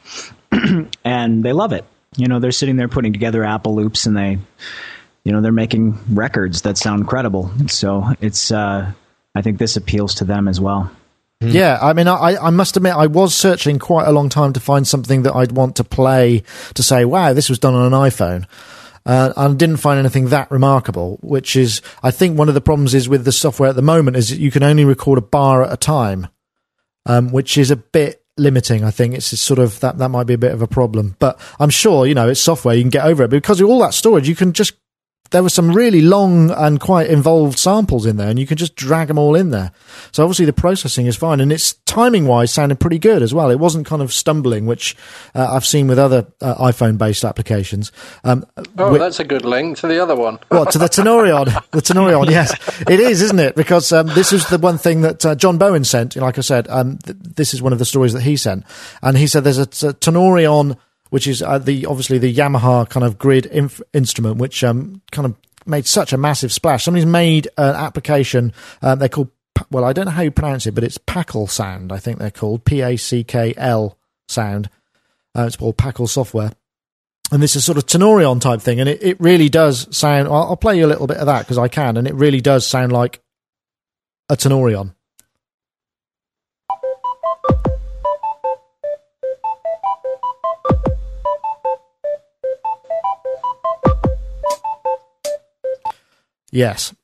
[1.05, 1.85] and they love it.
[2.17, 4.39] You know, they're sitting there putting together Apple loops, and they,
[5.25, 7.51] you know, they're making records that sound credible.
[7.69, 8.93] So it's, uh,
[9.35, 10.91] I think this appeals to them as well.
[11.43, 14.61] Yeah, I mean, I, I must admit, I was searching quite a long time to
[14.61, 16.43] find something that I'd want to play
[16.75, 18.47] to say, wow, this was done on an iPhone.
[19.07, 22.95] Uh, and didn't find anything that remarkable, which is, I think one of the problems
[22.95, 25.65] is with the software at the moment is that you can only record a bar
[25.65, 26.29] at a time,
[27.07, 28.85] um, which is a bit limiting.
[28.85, 31.41] I think it's sort of that, that might be a bit of a problem, but
[31.59, 33.31] I'm sure, you know, it's software, you can get over it.
[33.31, 34.75] Because of all that storage, you can just
[35.31, 38.75] there were some really long and quite involved samples in there, and you can just
[38.75, 39.73] drag them all in there.
[40.13, 43.51] So obviously the processing is fine, and it's timing wise sounded pretty good as well.
[43.51, 44.97] It wasn't kind of stumbling, which
[45.35, 47.93] uh, I've seen with other uh, iPhone based applications.
[48.25, 50.39] Um, oh, wi- that's a good link to the other one.
[50.49, 51.47] what to the Tenorion?
[51.71, 53.55] The Tenorion, yes, it is, isn't it?
[53.55, 56.17] Because um, this is the one thing that uh, John Bowen sent.
[56.17, 58.65] Like I said, um, th- this is one of the stories that he sent,
[59.03, 60.77] and he said there's a, a Tenorion,
[61.11, 65.27] which is uh, the obviously the Yamaha kind of grid inf- instrument, which um, kind
[65.27, 66.85] of made such a massive splash.
[66.85, 68.53] Somebody's made an application.
[68.83, 69.31] Um, they're called
[69.71, 71.93] well, I don't know how you pronounce it, but it's Packle Sound.
[71.93, 74.71] I think they're called P A C K L Sound.
[75.37, 76.53] Uh, it's called Packle software
[77.31, 80.29] and this is sort of Tenorion type thing, and it, it really does sound.
[80.29, 82.41] I'll, I'll play you a little bit of that because I can, and it really
[82.41, 83.23] does sound like
[84.29, 84.95] a Tenorion.
[96.51, 96.95] Yes,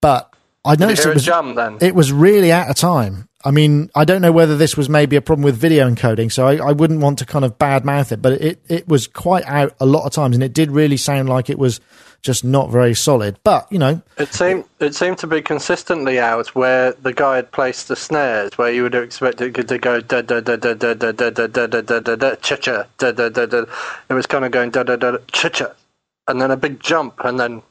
[0.00, 0.32] but
[0.64, 1.78] I noticed it was jump then?
[1.80, 3.28] it was really out of time.
[3.44, 6.46] I mean, I don't know whether this was maybe a problem with video encoding, so
[6.46, 9.74] I, I wouldn't want to kind of badmouth it, but it, it was quite out
[9.80, 11.80] a lot of times, and it did really sound like it was
[12.22, 13.36] just not very solid.
[13.42, 17.50] But, you know, It seemed it seemed to be consistently out where the guy had
[17.50, 20.94] placed the snares, where you would expect it to go da da da da da
[20.94, 23.64] da da da da da da da da cha cha da da da da.
[24.08, 25.72] It was kind of going da da da cha cha,
[26.28, 27.62] and then a big jump, and then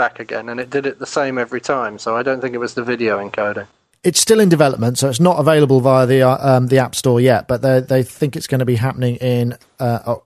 [0.00, 1.98] back again, and it did it the same every time.
[1.98, 3.66] So I don't think it was the video encoding.
[4.02, 7.20] It's still in development, so it's not available via the uh, um, the App Store
[7.20, 7.46] yet.
[7.46, 10.16] But they they think it's going to be happening in uh,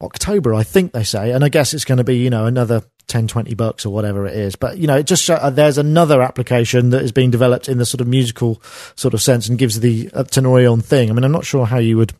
[0.00, 2.82] October, I think they say, and I guess it's going to be you know another
[3.06, 4.56] 10, 20 bucks or whatever it is.
[4.56, 7.78] But you know, it just show, uh, there's another application that is being developed in
[7.78, 8.60] the sort of musical
[8.96, 11.10] sort of sense and gives the uh, Tenorion thing.
[11.10, 12.12] I mean, I'm not sure how you would.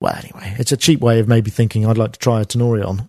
[0.00, 3.08] Well, anyway, it's a cheap way of maybe thinking I'd like to try a Tenorion.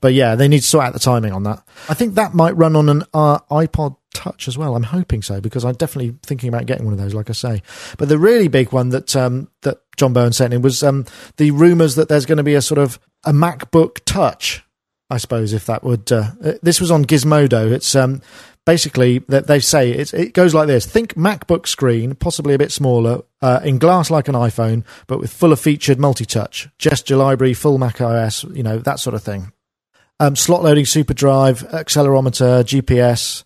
[0.00, 1.62] But yeah, they need to sort out the timing on that.
[1.88, 4.74] I think that might run on an uh, iPod Touch as well.
[4.74, 7.62] I'm hoping so because I'm definitely thinking about getting one of those, like I say.
[7.96, 11.52] But the really big one that um, that John Bowen sent in was um, the
[11.52, 14.64] rumours that there's going to be a sort of a MacBook Touch.
[15.10, 16.10] I suppose if that would.
[16.10, 17.70] Uh, uh, this was on Gizmodo.
[17.70, 18.20] It's um,
[18.66, 23.22] basically that they say it goes like this: think MacBook screen, possibly a bit smaller,
[23.40, 28.00] uh, in glass like an iPhone, but with fuller featured multi-touch, gesture library, full Mac
[28.00, 29.52] OS, you know that sort of thing
[30.20, 33.42] um, slot loading super drive, accelerometer, GPS.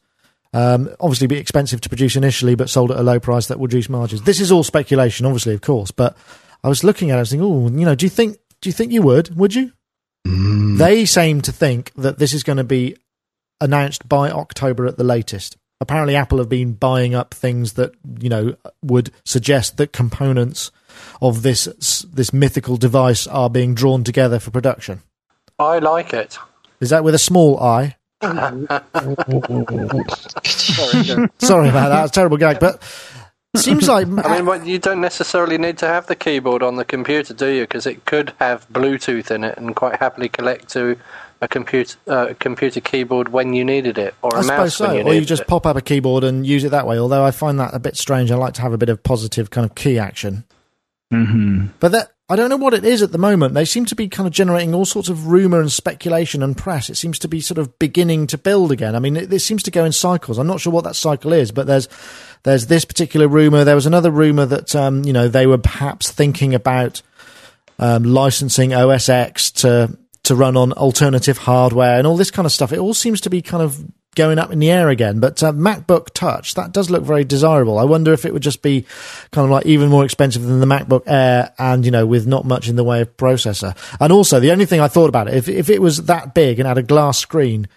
[0.53, 3.73] Um, obviously, be expensive to produce initially, but sold at a low price that would
[3.73, 4.23] reduce margins.
[4.23, 5.91] This is all speculation, obviously, of course.
[5.91, 6.17] But
[6.63, 8.69] I was looking at it, I was thinking, oh, you know, do you think do
[8.69, 9.37] you think you would?
[9.37, 9.73] Would you?
[10.25, 12.97] They seem to think that this is going to be
[13.61, 15.57] announced by October at the latest.
[15.81, 20.73] Apparently, Apple have been buying up things that you know would suggest that components
[21.21, 25.03] of this this mythical device are being drawn together for production.
[25.59, 26.39] I like it.
[26.85, 27.97] Is that with a small I?
[30.45, 31.29] Sorry.
[31.39, 32.05] Sorry about that.
[32.05, 32.83] It's a terrible gag, but
[33.55, 36.77] it seems like I mean, what, you don't necessarily need to have the keyboard on
[36.77, 37.63] the computer, do you?
[37.63, 40.97] Because it could have Bluetooth in it and quite happily connect to
[41.41, 44.89] a computer uh, computer keyboard when you needed it, or a I mouse so.
[44.89, 45.49] when you Or you just it.
[45.49, 46.99] pop up a keyboard and use it that way.
[46.99, 48.31] Although I find that a bit strange.
[48.31, 50.45] I like to have a bit of positive kind of key action.
[51.11, 53.53] hmm But that I don't know what it is at the moment.
[53.53, 56.89] They seem to be kind of generating all sorts of rumor and speculation and press.
[56.89, 58.97] It seems to be sort of beginning to build again.
[58.97, 60.39] I mean, it, it seems to go in cycles.
[60.39, 61.87] I'm not sure what that cycle is, but there's
[62.45, 63.65] there's this particular rumor.
[63.65, 67.03] There was another rumor that um, you know they were perhaps thinking about
[67.79, 72.53] um, licensing OS X to to run on alternative hardware and all this kind of
[72.53, 72.73] stuff.
[72.73, 75.21] It all seems to be kind of going up in the air again.
[75.21, 77.79] But uh, MacBook Touch that does look very desirable.
[77.79, 78.87] I wonder if it would just be
[79.33, 82.45] kind of like even more expensive than the MacBook Air, and you know, with not
[82.45, 83.77] much in the way of processor.
[84.01, 86.59] And also, the only thing I thought about it, if if it was that big
[86.59, 87.69] and had a glass screen.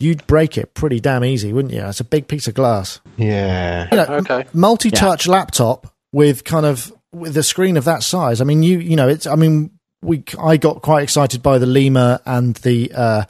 [0.00, 1.84] You'd break it pretty damn easy, wouldn't you?
[1.86, 3.86] It's a big piece of glass Yeah.
[3.92, 4.46] you know, Okay.
[4.52, 8.40] multi-touch laptop with kind of with a screen of that size.
[8.40, 9.28] I mean, you you know, it's.
[9.28, 9.70] I mean,
[10.02, 13.24] we I got quite excited by the Lemur and the uh,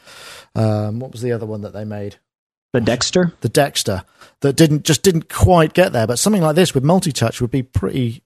[0.55, 2.17] um, what was the other one that they made,
[2.73, 3.33] The Dexter.
[3.41, 4.05] the Dexter,
[4.41, 6.07] that didn't just didn't quite get there.
[6.07, 8.23] But something like this with multi-touch would be pretty.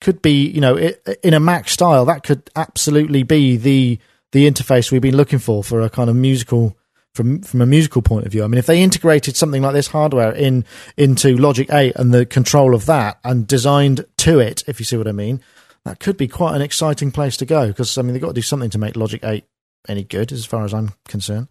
[0.00, 3.98] Could be you know it, in a Mac style that could absolutely be the
[4.32, 6.76] the interface we've been looking for for a kind of musical
[7.14, 8.44] from from a musical point of view.
[8.44, 10.64] I mean, if they integrated something like this hardware in
[10.96, 14.96] into Logic 8 and the control of that and designed to it, if you see
[14.96, 15.40] what I mean,
[15.84, 18.34] that could be quite an exciting place to go because I mean they've got to
[18.34, 19.44] do something to make Logic 8
[19.88, 21.48] any good as far as I'm concerned.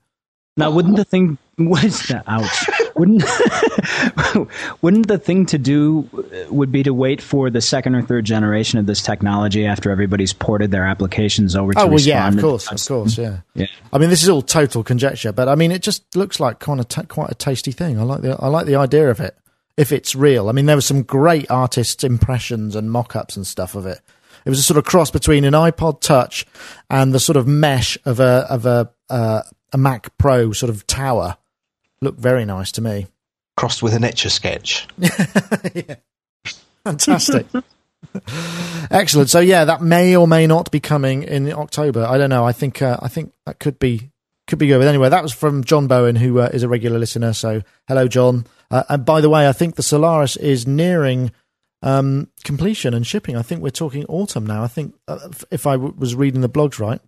[0.57, 2.69] Now, wouldn't the thing was that ouch?
[2.95, 3.23] Wouldn't
[4.81, 8.25] wouldn't the thing to do uh, would be to wait for the second or third
[8.25, 12.39] generation of this technology after everybody's ported their applications over to Oh well, yeah, of
[12.39, 13.39] course, of course, yeah.
[13.53, 13.67] Yeah.
[13.93, 16.79] I mean, this is all total conjecture, but I mean, it just looks like kind
[16.79, 17.99] of ta quite a tasty thing.
[17.99, 19.37] I like the I like the idea of it
[19.77, 20.49] if it's real.
[20.49, 24.01] I mean, there were some great artists' impressions and mock-ups and stuff of it.
[24.43, 26.45] It was a sort of cross between an iPod Touch
[26.89, 29.41] and the sort of mesh of a of a uh,
[29.73, 31.37] a Mac Pro sort of tower.
[32.01, 33.07] Looked very nice to me.
[33.55, 34.87] Crossed with an etch a sketch.
[36.83, 37.45] Fantastic.
[38.91, 39.29] Excellent.
[39.29, 42.05] So yeah, that may or may not be coming in October.
[42.05, 42.45] I don't know.
[42.45, 44.11] I think uh, I think that could be
[44.47, 44.79] could be good.
[44.79, 47.33] But anyway, that was from John Bowen, who uh, is a regular listener.
[47.33, 48.45] So hello, John.
[48.71, 51.31] Uh, and by the way, I think the Solaris is nearing
[51.81, 53.35] um, completion and shipping.
[53.35, 54.63] I think we're talking autumn now.
[54.63, 57.01] I think uh, if- if I w- was reading the blogs right,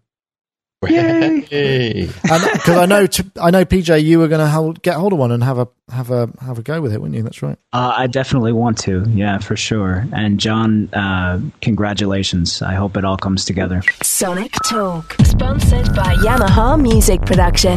[0.87, 2.05] Yay.
[2.21, 5.31] because I know t- I know PJ, you were going to get hold of one
[5.31, 7.23] and have a have a have a go with it, wouldn't you?
[7.23, 7.58] That's right.
[7.73, 9.04] Uh, I definitely want to.
[9.10, 10.06] Yeah, for sure.
[10.13, 12.62] And John, uh, congratulations.
[12.62, 13.82] I hope it all comes together.
[14.02, 17.75] Sonic Talk, sponsored by Yamaha Music Production.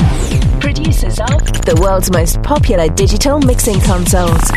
[0.60, 4.50] Producers of the world's most popular digital mixing consoles,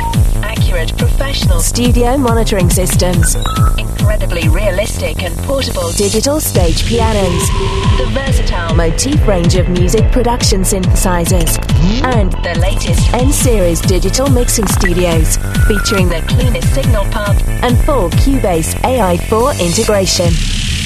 [0.44, 3.36] accurate professional studio monitoring systems,
[3.78, 7.50] incredibly realistic and portable digital stage pianos,
[7.98, 11.58] the versatile motif range of music production synthesizers,
[12.04, 15.38] and the latest N series digital mixing studios,
[15.68, 20.32] featuring the cleanest signal path and full Cubase AI4 integration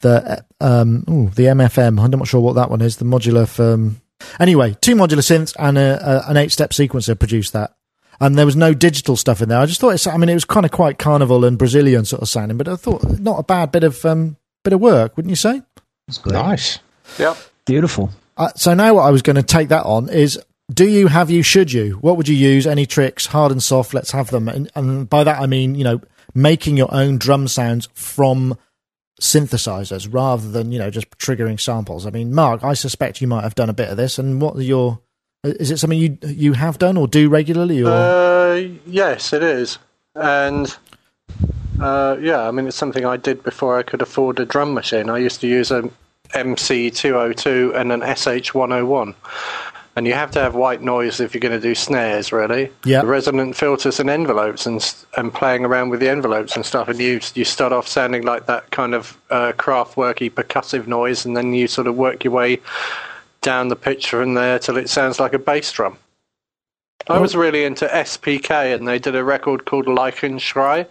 [0.00, 4.00] the um, ooh, the MFM, I'm not sure what that one is, the modular from.
[4.40, 7.76] Anyway, two modular synths and a, a, an eight step sequencer produced that.
[8.20, 9.60] And there was no digital stuff in there.
[9.60, 12.22] I just thought it's, I mean, it was kind of quite carnival and Brazilian sort
[12.22, 15.30] of sounding, but I thought not a bad bit of, um, bit of work, wouldn't
[15.30, 15.62] you say?
[16.08, 16.34] It's great.
[16.34, 16.78] Nice.
[17.18, 17.36] Yep.
[17.66, 18.10] Beautiful.
[18.36, 20.38] Uh, so now what I was going to take that on is
[20.72, 23.94] do you have you should you what would you use any tricks hard and soft
[23.94, 26.00] let's have them and, and by that I mean you know
[26.34, 28.56] making your own drum sounds from
[29.20, 33.44] synthesizers rather than you know just triggering samples I mean Mark I suspect you might
[33.44, 35.00] have done a bit of this and what are your
[35.42, 39.78] is it something you you have done or do regularly or Uh, yes, it is,
[40.14, 40.76] and
[41.80, 45.10] uh, yeah, I mean it's something I did before I could afford a drum machine.
[45.10, 45.90] I used to use a
[46.30, 49.14] MC202 and an SH101,
[49.96, 52.70] and you have to have white noise if you're going to do snares, really.
[52.84, 53.02] Yeah.
[53.02, 57.20] Resonant filters and envelopes, and and playing around with the envelopes and stuff, and you
[57.34, 61.68] you start off sounding like that kind of uh, craftworky percussive noise, and then you
[61.68, 62.60] sort of work your way
[63.40, 65.96] down the pitch from there till it sounds like a bass drum.
[67.06, 70.86] I was really into SPK, and they did a record called Leichenschrei,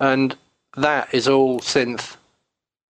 [0.00, 0.36] and
[0.76, 2.16] that is all synth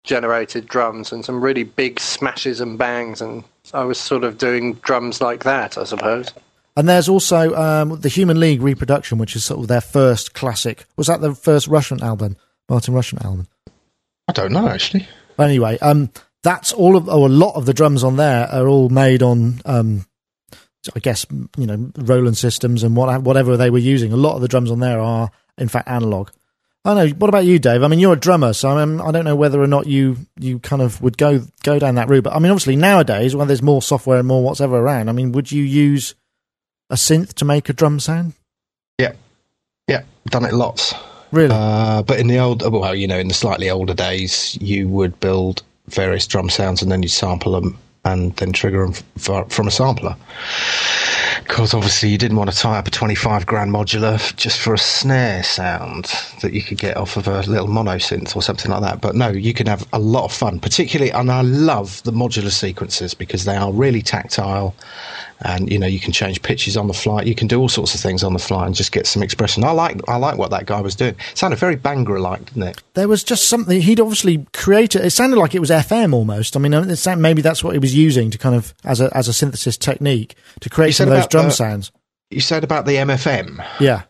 [0.05, 3.45] generated drums and some really big smashes and bangs, and
[3.75, 6.33] I was sort of doing drums like that, I suppose.
[6.77, 10.85] and there's also um, the Human League reproduction which is sort of their first classic
[10.97, 12.37] was that the first Rushent album
[12.69, 13.49] Martin Rushent album
[14.29, 15.09] I don't know actually.
[15.37, 16.11] But anyway, um,
[16.43, 19.61] that's all of, or a lot of the drums on there are all made on,
[19.65, 20.07] um,
[20.95, 21.27] I guess,
[21.59, 24.13] you know, Roland systems and what, whatever they were using.
[24.13, 26.31] A lot of the drums on there are, in fact, analog.
[26.87, 27.09] I know.
[27.14, 27.82] What about you, Dave?
[27.82, 30.18] I mean, you're a drummer, so I, mean, I don't know whether or not you,
[30.39, 32.22] you kind of would go go down that route.
[32.22, 35.32] But I mean, obviously nowadays, when there's more software and more whatever around, I mean,
[35.32, 36.14] would you use
[36.89, 38.34] a synth to make a drum sound?
[38.99, 39.14] Yeah,
[39.89, 40.95] yeah, done it lots.
[41.32, 41.51] Really?
[41.53, 45.18] Uh, but in the old, well, you know, in the slightly older days, you would
[45.18, 49.66] build various drum sounds and then you sample them and then trigger them f- from
[49.66, 50.16] a sampler.
[51.47, 54.78] Because obviously you didn't want to tie up a 25 grand modular just for a
[54.78, 56.07] snare sound
[56.42, 59.01] that you could get off of a little mono synth or something like that.
[59.01, 62.51] But no, you can have a lot of fun, particularly, and I love the modular
[62.51, 64.74] sequences because they are really tactile
[65.43, 67.95] and you know you can change pitches on the fly you can do all sorts
[67.95, 70.51] of things on the fly and just get some expression i like i like what
[70.51, 73.80] that guy was doing it sounded very bhangra like didn't it there was just something
[73.82, 75.05] he'd obviously created.
[75.05, 76.57] It sounded like it was FM almost.
[76.57, 79.14] I mean, it sound, maybe that's what he was using to kind of as a
[79.16, 81.93] as a synthesis technique to create some of those about, drum uh, sounds.
[82.30, 84.03] you said about the mfm Yeah,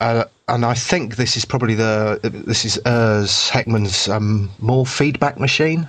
[0.00, 5.38] uh, and I think this is probably the this is Urs Heckmann's um, more feedback
[5.38, 5.88] machine,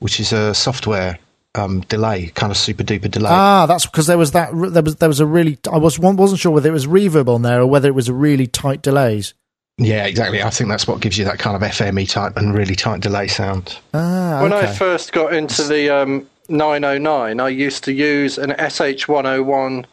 [0.00, 1.18] which is a software
[1.54, 3.30] um, delay, kind of super duper delay.
[3.30, 6.40] ah, that's because there was that there was there was a really I was wasn't
[6.40, 9.34] sure whether it was reverb on there or whether it was a really tight delays.
[9.78, 10.42] yeah, exactly.
[10.42, 13.28] I think that's what gives you that kind of FME type and really tight delay
[13.28, 13.78] sound.
[13.92, 14.52] Ah, When.
[14.52, 19.84] I first got into the um, 909, I used to use an SH101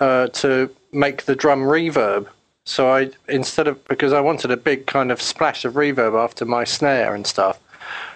[0.00, 2.26] uh, to make the drum reverb.
[2.64, 6.44] So I instead of because I wanted a big kind of splash of reverb after
[6.44, 7.58] my snare and stuff.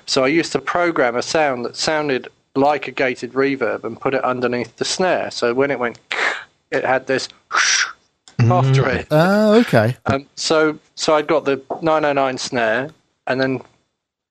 [0.07, 4.15] So I used to program a sound that sounded like a gated reverb and put
[4.15, 5.31] it underneath the snare.
[5.31, 5.99] So when it went,
[6.71, 7.29] it had this
[8.41, 9.07] after it.
[9.11, 9.97] Ah, okay.
[10.07, 12.91] Um, so so I'd got the 909 snare
[13.27, 13.61] and then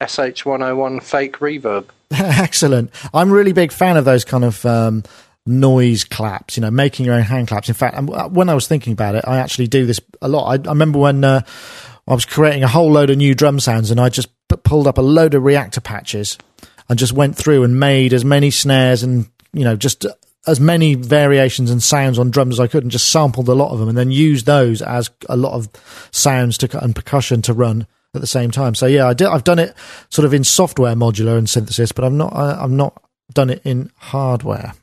[0.01, 1.85] SH101 fake reverb.
[2.11, 2.91] Excellent.
[3.13, 5.03] I'm a really big fan of those kind of um,
[5.45, 7.69] noise claps, you know, making your own hand claps.
[7.69, 10.47] In fact, um, when I was thinking about it, I actually do this a lot.
[10.47, 11.41] I, I remember when uh,
[12.07, 14.87] I was creating a whole load of new drum sounds and I just p- pulled
[14.87, 16.37] up a load of Reaktor patches
[16.89, 20.05] and just went through and made as many snares and, you know, just
[20.47, 23.71] as many variations and sounds on drums as I could and just sampled a lot
[23.71, 25.69] of them and then used those as a lot of
[26.11, 28.75] sounds to and percussion to run at the same time.
[28.75, 29.75] So yeah, I did, I've done it
[30.09, 33.01] sort of in software modular and synthesis, but I've not I, I've not
[33.33, 34.73] done it in hardware.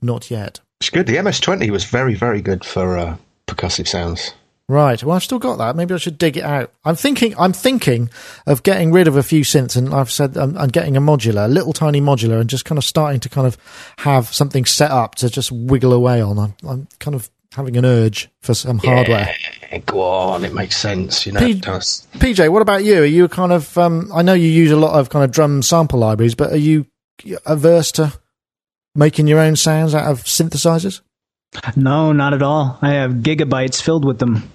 [0.00, 0.60] Not yet.
[0.80, 1.06] It's good.
[1.06, 3.16] The MS20 was very, very good for uh,
[3.46, 4.32] percussive sounds.
[4.70, 5.02] Right.
[5.02, 5.74] Well, I've still got that.
[5.74, 6.72] Maybe I should dig it out.
[6.84, 7.34] I'm thinking.
[7.36, 8.08] I'm thinking
[8.46, 11.46] of getting rid of a few synths, and I've said I'm, I'm getting a modular,
[11.46, 13.58] a little tiny modular, and just kind of starting to kind of
[13.98, 16.38] have something set up to just wiggle away on.
[16.38, 19.34] I'm, I'm kind of having an urge for some hardware.
[19.86, 20.44] Go on.
[20.44, 21.26] It makes sense.
[21.26, 21.54] You know, P-.
[21.54, 23.02] PJ, what about you?
[23.02, 23.76] Are you kind of?
[23.76, 26.56] Um, I know you use a lot of kind of drum sample libraries, but are
[26.56, 26.86] you
[27.44, 28.12] averse to
[28.94, 31.00] making your own sounds out of synthesizers?
[31.76, 32.78] No, not at all.
[32.80, 34.50] I have gigabytes filled with them.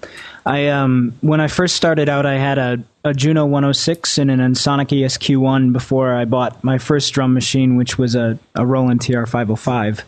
[0.46, 4.38] I um when I first started out, I had a, a Juno 106 and an
[4.38, 10.02] Ensoniq ESQ1 before I bought my first drum machine, which was a, a Roland TR505,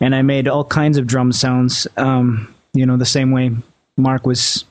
[0.00, 1.86] and I made all kinds of drum sounds.
[1.96, 3.50] Um, you know, the same way
[3.96, 4.64] Mark was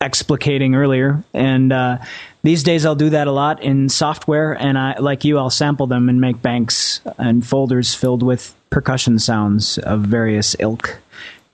[0.00, 1.98] explicating earlier, and uh,
[2.42, 5.86] these days I'll do that a lot in software, and I like you, I'll sample
[5.86, 10.98] them and make banks and folders filled with percussion sounds of various ilk,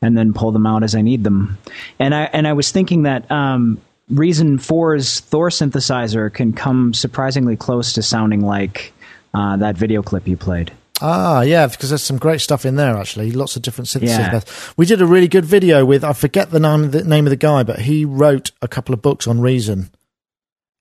[0.03, 1.59] and then pull them out as I need them.
[1.99, 7.57] And I and I was thinking that um, Reason 4's Thor synthesizer can come surprisingly
[7.57, 8.93] close to sounding like
[9.35, 10.73] uh, that video clip you played.
[11.01, 13.33] Ah, yeah, because there's some great stuff in there actually.
[13.33, 14.19] Lots of different synthesis.
[14.19, 14.41] Yeah.
[14.77, 17.37] We did a really good video with I forget the name the name of the
[17.37, 19.91] guy, but he wrote a couple of books on Reason.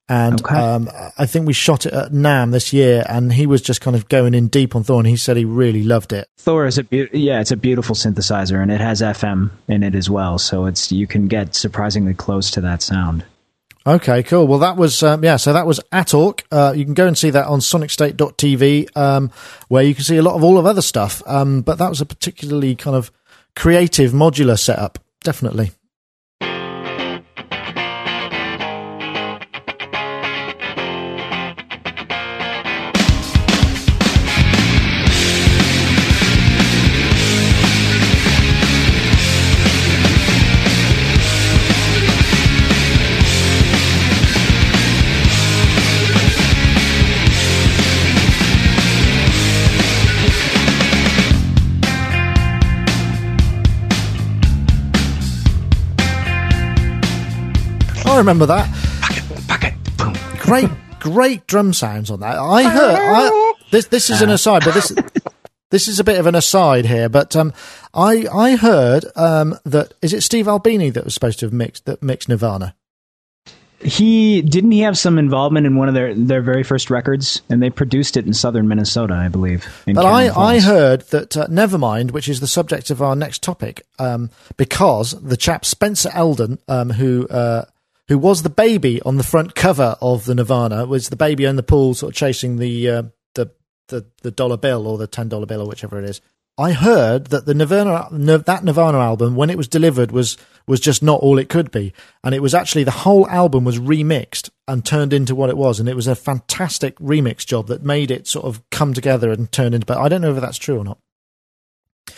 [0.07, 0.55] And Okay.
[0.55, 3.95] um, I think we shot it at NAMM this year, and he was just kind
[3.95, 6.27] of going in deep on Thor, and he said he really loved it.
[6.37, 9.95] Thor is a beau- yeah, it's a beautiful synthesizer, and it has FM in it
[9.95, 13.23] as well, so it's you can get surprisingly close to that sound.
[13.87, 14.47] Okay, cool.
[14.47, 15.37] Well, that was um, yeah.
[15.37, 16.41] So that was Atork.
[16.51, 19.31] Uh, you can go and see that on SonicState.tv, um,
[19.67, 21.21] where you can see a lot of all of other stuff.
[21.27, 23.11] Um, but that was a particularly kind of
[23.55, 25.71] creative modular setup, definitely.
[58.15, 58.69] I remember that.
[59.49, 59.97] Pack it.
[59.97, 60.15] Boom.
[60.39, 60.69] Great,
[61.01, 62.37] great drum sounds on that.
[62.37, 63.87] I heard I, this.
[63.87, 64.95] This is an aside, but this
[65.69, 67.09] this is a bit of an aside here.
[67.09, 67.51] But um,
[67.93, 71.83] I I heard um, that is it Steve Albini that was supposed to have mixed
[71.87, 72.73] that mixed Nirvana.
[73.81, 77.61] He didn't he have some involvement in one of their their very first records, and
[77.61, 79.67] they produced it in southern Minnesota, I believe.
[79.85, 83.43] But I, Cannon I heard that uh, Nevermind, which is the subject of our next
[83.43, 87.65] topic, um, because the chap Spencer Elden, um, who uh,
[88.07, 91.55] who was the baby on the front cover of the Nirvana, was the baby in
[91.55, 93.03] the pool, sort of chasing the uh,
[93.33, 93.51] the,
[93.87, 96.21] the the dollar bill or the ten dollar bill or whichever it is.
[96.57, 100.37] I heard that the Nirvana that Nirvana album, when it was delivered, was
[100.67, 101.93] was just not all it could be,
[102.23, 105.79] and it was actually the whole album was remixed and turned into what it was,
[105.79, 109.51] and it was a fantastic remix job that made it sort of come together and
[109.51, 109.85] turn into.
[109.85, 110.97] But I don't know if that's true or not.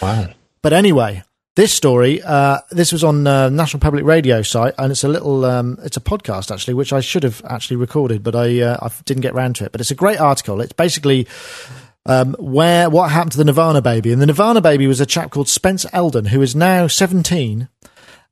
[0.02, 0.30] Wow.
[0.62, 1.24] But anyway,
[1.58, 5.44] this story, uh, this was on uh, National Public Radio site, and it's a little,
[5.44, 8.92] um, it's a podcast actually, which I should have actually recorded, but I, uh, I
[9.06, 9.72] didn't get round to it.
[9.72, 10.62] But it's a great article.
[10.62, 11.28] It's basically
[12.06, 15.32] um, where what happened to the Nirvana baby, and the Nirvana baby was a chap
[15.32, 17.70] called Spencer Elden, who is now seventeen.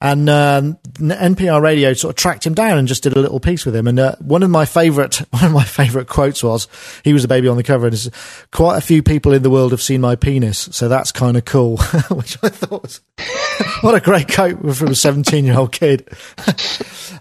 [0.01, 3.65] And um, NPR Radio sort of tracked him down and just did a little piece
[3.65, 3.87] with him.
[3.87, 6.67] And uh, one of my favorite, one of my favorite quotes was,
[7.03, 8.09] "He was a baby on the cover." And
[8.51, 11.45] quite a few people in the world have seen my penis, so that's kind of
[11.45, 11.77] cool.
[12.11, 13.01] Which I thought was
[13.81, 16.09] what a great quote from a seventeen-year-old kid.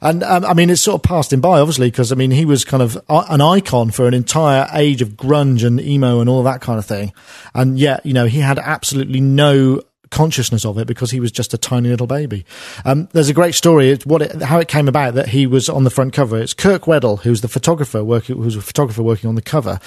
[0.02, 2.44] and um, I mean, it's sort of passed him by, obviously, because I mean, he
[2.44, 6.42] was kind of an icon for an entire age of grunge and emo and all
[6.42, 7.12] that kind of thing.
[7.54, 9.80] And yet, you know, he had absolutely no
[10.14, 12.46] consciousness of it because he was just a tiny little baby.
[12.84, 13.90] Um, there's a great story.
[13.90, 16.38] It's what it, how it came about that he was on the front cover.
[16.38, 19.80] It's Kirk Weddle, who's the photographer working, who's a photographer working on the cover,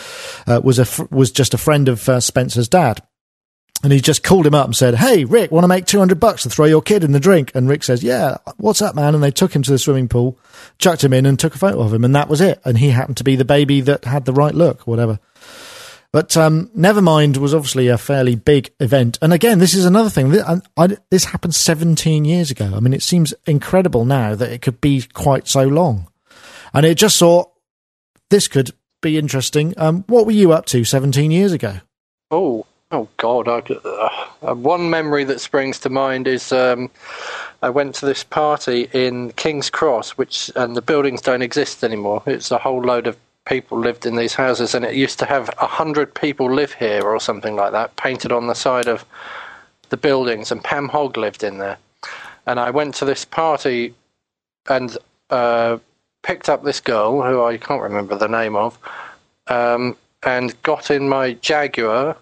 [0.45, 3.01] uh, was a was just a friend of uh, Spencer's dad.
[3.83, 6.43] And he just called him up and said, Hey, Rick, want to make 200 bucks
[6.43, 7.51] to throw your kid in the drink?
[7.53, 9.13] And Rick says, Yeah, what's up, man?
[9.13, 10.39] And they took him to the swimming pool,
[10.79, 12.03] chucked him in and took a photo of him.
[12.03, 12.59] And that was it.
[12.65, 15.19] And he happened to be the baby that had the right look, whatever.
[16.17, 19.19] But um, Nevermind was obviously a fairly big event.
[19.21, 20.31] And again, this is another thing.
[21.11, 22.73] This happened 17 years ago.
[22.75, 26.07] I mean, it seems incredible now that it could be quite so long.
[26.73, 27.51] And it just thought
[28.31, 29.75] this could be interesting.
[29.77, 31.81] Um, what were you up to 17 years ago?
[32.31, 33.47] Oh, oh God!
[33.47, 33.59] I,
[34.41, 36.89] uh, one memory that springs to mind is um,
[37.61, 42.23] I went to this party in King's Cross, which and the buildings don't exist anymore.
[42.25, 43.17] It's a whole load of
[43.47, 47.03] people lived in these houses, and it used to have a hundred people live here
[47.03, 49.05] or something like that, painted on the side of
[49.89, 50.51] the buildings.
[50.51, 51.77] And Pam Hogg lived in there,
[52.45, 53.93] and I went to this party
[54.69, 54.97] and
[55.29, 55.77] uh,
[56.23, 58.77] picked up this girl who I can't remember the name of,
[59.47, 62.17] um, and got in my Jaguar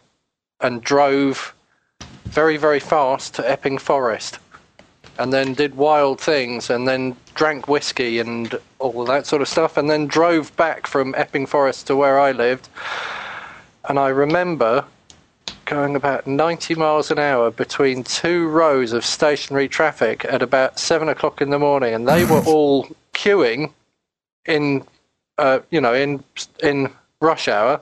[0.61, 1.53] and drove
[2.25, 4.39] very very fast to Epping Forest,
[5.17, 9.77] and then did wild things, and then drank whiskey and all that sort of stuff,
[9.77, 12.69] and then drove back from Epping Forest to where I lived.
[13.87, 14.85] And I remember
[15.65, 21.09] going about 90 miles an hour between two rows of stationary traffic at about seven
[21.09, 23.71] o'clock in the morning, and they were all queuing
[24.45, 24.85] in,
[25.37, 26.23] uh, you know, in
[26.61, 26.89] in
[27.19, 27.81] rush hour.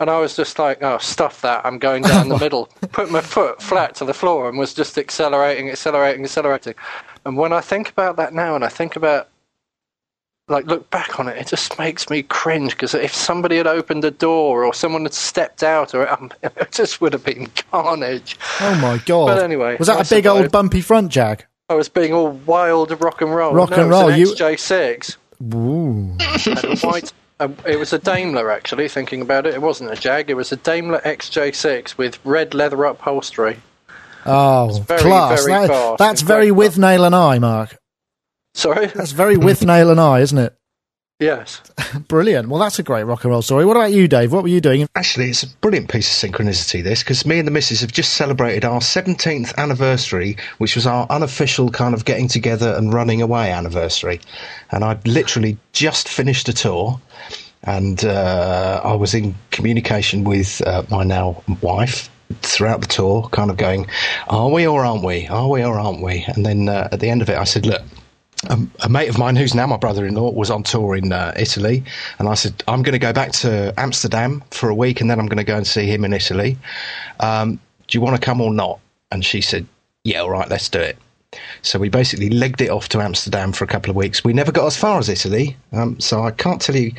[0.00, 1.64] And I was just like, oh, stuff that.
[1.64, 2.66] I'm going down the middle.
[2.92, 6.74] Put my foot flat to the floor and was just accelerating, accelerating, accelerating.
[7.26, 9.28] And when I think about that now and I think about,
[10.48, 14.02] like, look back on it, it just makes me cringe because if somebody had opened
[14.04, 18.38] a door or someone had stepped out or um, it just would have been carnage.
[18.60, 19.26] Oh my God.
[19.26, 21.44] But anyway, Was that I a big old bumpy front jag?
[21.68, 23.52] I was being all wild rock and roll.
[23.52, 25.16] Rock No, and it was roll, An you- XJ6.
[25.54, 26.16] Ooh.
[26.20, 27.12] had a white.
[27.40, 28.86] Uh, it was a Daimler, actually.
[28.88, 30.28] Thinking about it, it wasn't a Jag.
[30.30, 33.56] It was a Daimler XJ6 with red leather upholstery.
[34.26, 35.44] Oh, very, class.
[35.46, 37.76] very That- that's and very quite Withnail and I, Mark.
[38.54, 38.86] Sorry.
[38.86, 40.54] That's very with nail and I, isn't it?
[41.20, 41.60] Yes.
[42.08, 42.48] Brilliant.
[42.48, 43.64] Well, that's a great rock and roll story.
[43.64, 44.32] What about you, Dave?
[44.32, 44.88] What were you doing?
[44.96, 48.14] Actually, it's a brilliant piece of synchronicity, this, because me and the missus have just
[48.14, 53.52] celebrated our 17th anniversary, which was our unofficial kind of getting together and running away
[53.52, 54.20] anniversary.
[54.70, 57.00] And I'd literally just finished a tour,
[57.62, 62.10] and uh, I was in communication with uh, my now wife
[62.42, 63.86] throughout the tour, kind of going,
[64.28, 65.26] Are we or aren't we?
[65.28, 66.24] Are we or aren't we?
[66.28, 67.82] And then uh, at the end of it, I said, Look,
[68.48, 71.84] um, a mate of mine who's now my brother-in-law was on tour in uh, Italy,
[72.18, 75.20] and I said I'm going to go back to Amsterdam for a week, and then
[75.20, 76.56] I'm going to go and see him in Italy.
[77.20, 78.80] Um, do you want to come or not?
[79.12, 79.66] And she said,
[80.04, 80.96] Yeah, all right, let's do it.
[81.62, 84.24] So we basically legged it off to Amsterdam for a couple of weeks.
[84.24, 86.92] We never got as far as Italy, um, so I can't tell you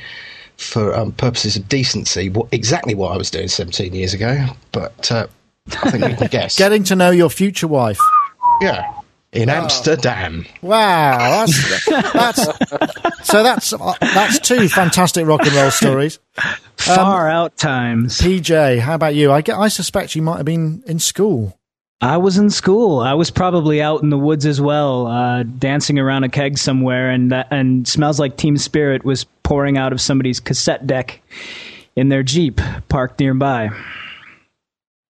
[0.58, 5.12] for um, purposes of decency what exactly what I was doing 17 years ago, but
[5.12, 5.28] uh,
[5.84, 6.58] I think we can guess.
[6.58, 8.00] Getting to know your future wife.
[8.62, 9.01] yeah,
[9.32, 10.46] in Amsterdam.
[10.62, 16.20] Wow, that's that's so that's uh, that's two fantastic rock and roll stories.
[16.78, 18.20] Far out times.
[18.20, 19.32] PJ, how about you?
[19.32, 21.58] I get, I suspect you might have been in school.
[22.02, 23.00] I was in school.
[23.00, 27.12] I was probably out in the woods as well, uh, dancing around a keg somewhere,
[27.12, 31.22] and that, and smells like Teen Spirit was pouring out of somebody's cassette deck
[31.96, 32.60] in their jeep
[32.90, 33.70] parked nearby.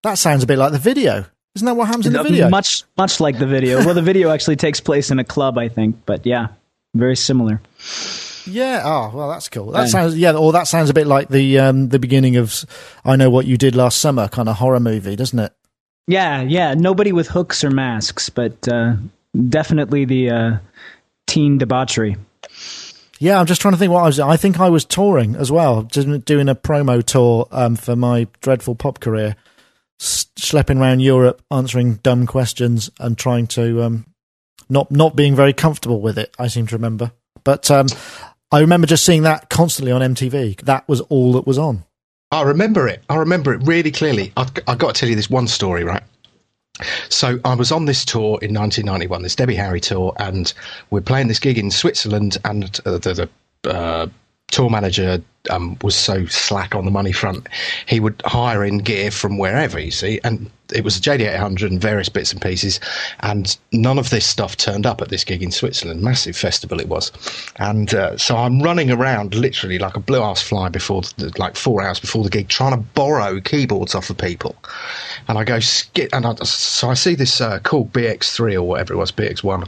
[0.03, 1.25] That sounds a bit like the video.
[1.55, 2.49] Isn't that what happens in the video?
[2.49, 3.79] Much much like the video.
[3.85, 6.47] well, the video actually takes place in a club, I think, but yeah,
[6.93, 7.61] very similar.
[8.47, 8.81] Yeah.
[8.83, 9.71] Oh, well, that's cool.
[9.71, 9.85] That Yeah.
[9.87, 10.31] sounds yeah.
[10.33, 12.63] Or that sounds a bit like the um, the beginning of
[13.03, 15.53] I know what you did last summer kind of horror movie, doesn't it?
[16.07, 16.73] Yeah, yeah.
[16.73, 18.93] Nobody with hooks or masks, but uh,
[19.49, 20.57] definitely the uh,
[21.27, 22.15] teen debauchery.
[23.19, 24.19] Yeah, I'm just trying to think what I was.
[24.19, 28.73] I think I was touring as well, doing a promo tour um, for my dreadful
[28.73, 29.35] pop career,
[30.01, 34.05] schlepping around Europe, answering dumb questions and trying to um,
[34.69, 36.33] not not being very comfortable with it.
[36.39, 37.11] I seem to remember,
[37.43, 37.87] but um,
[38.51, 40.61] I remember just seeing that constantly on MTV.
[40.61, 41.83] That was all that was on.
[42.31, 43.03] I remember it.
[43.09, 44.31] I remember it really clearly.
[44.37, 46.03] I've, I've got to tell you this one story, right?
[47.09, 50.51] So I was on this tour in 1991, this Debbie Harry tour, and
[50.89, 53.29] we're playing this gig in Switzerland, and uh, the,
[53.63, 54.07] the uh,
[54.51, 57.47] tour manager um, was so slack on the money front,
[57.87, 61.81] he would hire in gear from wherever, you see, and it was a JD800 and
[61.81, 62.79] various bits and pieces,
[63.21, 66.01] and none of this stuff turned up at this gig in Switzerland.
[66.01, 67.11] Massive festival it was,
[67.57, 71.55] and uh, so I'm running around literally like a blue ass fly before, the, like
[71.55, 74.55] four hours before the gig, trying to borrow keyboards off of people,
[75.27, 78.93] and I go skit, and I, so I see this uh, cool BX3 or whatever
[78.93, 79.67] it was, BX1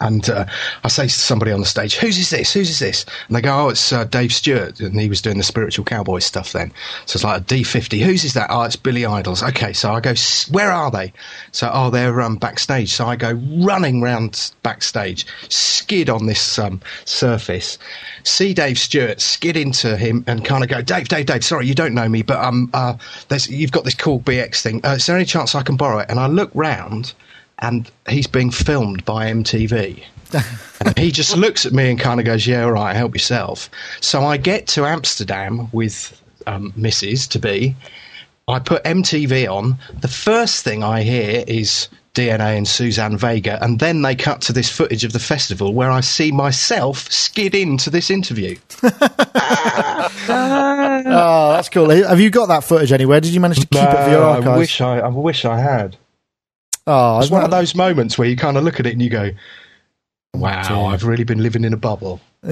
[0.00, 0.46] And uh,
[0.82, 2.52] I say to somebody on the stage, "Whose is this?
[2.52, 5.38] Whose is this?" And they go, "Oh, it's uh, Dave Stewart," and he was doing
[5.38, 6.72] the spiritual cowboy stuff then.
[7.06, 8.00] So it's like a D50.
[8.02, 8.48] Whose is that?
[8.50, 9.42] Oh, it's Billy Idol's.
[9.42, 11.12] Okay, so I go, "S- "Where are they?"
[11.52, 12.92] So, oh, they're um, backstage.
[12.92, 17.78] So I go running round backstage, skid on this um, surface,
[18.24, 21.74] see Dave Stewart, skid into him, and kind of go, "Dave, Dave, Dave, sorry, you
[21.74, 22.96] don't know me, but um, uh,
[23.28, 24.84] there's you've got this cool BX thing.
[24.84, 27.12] Uh, is there any chance I can borrow it?" And I look round
[27.60, 30.02] and he's being filmed by MTV.
[30.84, 33.70] and he just looks at me and kind of goes, "Yeah, all right, help yourself."
[34.00, 37.28] So I get to Amsterdam with um, Mrs.
[37.30, 37.76] to be.
[38.48, 39.78] I put MTV on.
[40.00, 44.52] The first thing I hear is DNA and Suzanne Vega, and then they cut to
[44.52, 48.56] this footage of the festival where I see myself skid into this interview.
[50.26, 50.38] Oh,
[51.56, 51.90] that's cool.
[51.90, 53.20] Have you got that footage anywhere?
[53.20, 54.58] Did you manage to keep it for your I archives?
[54.58, 55.96] wish I, I wish I had.
[56.86, 59.08] Oh, It's one of those moments where you kind of look at it and you
[59.08, 59.30] go,
[60.34, 62.20] "Wow, I've really been living in a bubble."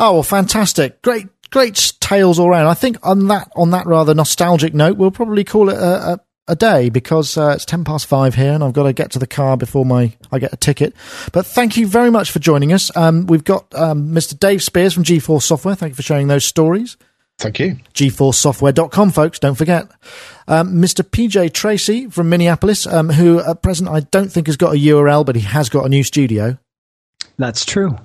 [0.00, 1.02] Oh well, fantastic!
[1.02, 2.68] Great, great tales all round.
[2.68, 6.20] I think on that on that rather nostalgic note, we'll probably call it a, a,
[6.46, 9.18] a day because uh, it's ten past five here, and I've got to get to
[9.18, 10.94] the car before my I get a ticket.
[11.32, 12.96] But thank you very much for joining us.
[12.96, 14.38] Um, we've got um, Mr.
[14.38, 15.74] Dave Spiers from G-Force Software.
[15.74, 16.96] Thank you for sharing those stories.
[17.38, 17.76] Thank you.
[17.94, 19.38] gforcesoftware.com, folks.
[19.38, 19.88] Don't forget.
[20.48, 21.08] Um, Mr.
[21.08, 25.24] PJ Tracy from Minneapolis, um, who at present I don't think has got a URL,
[25.24, 26.58] but he has got a new studio.
[27.38, 27.96] That's true.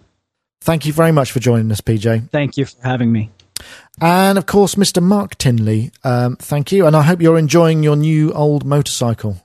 [0.62, 2.30] Thank you very much for joining us, PJ.
[2.30, 3.32] Thank you for having me.
[4.00, 5.02] And of course, Mr.
[5.02, 6.86] Mark Tinley, um, thank you.
[6.86, 9.43] And I hope you're enjoying your new old motorcycle.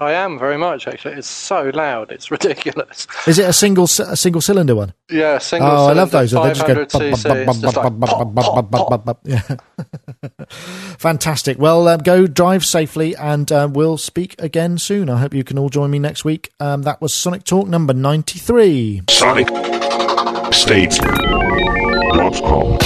[0.00, 1.14] I am very much actually.
[1.14, 3.06] It's so loud, it's ridiculous.
[3.28, 4.92] Is it a single c- a single cylinder one?
[5.10, 5.70] Yeah, single.
[5.70, 6.32] Oh, I love those.
[6.32, 7.48] They just go 500 cc.
[7.48, 9.20] It's just like pop, pop, pop.
[9.24, 9.42] Yeah.
[10.98, 11.58] Fantastic.
[11.58, 15.08] Well, um, go drive safely, and uh, we'll speak again soon.
[15.08, 16.50] I hope you can all join me next week.
[16.58, 19.02] Um, that was Sonic Talk number ninety three.
[19.08, 19.48] Sonic
[20.52, 22.78] States.com.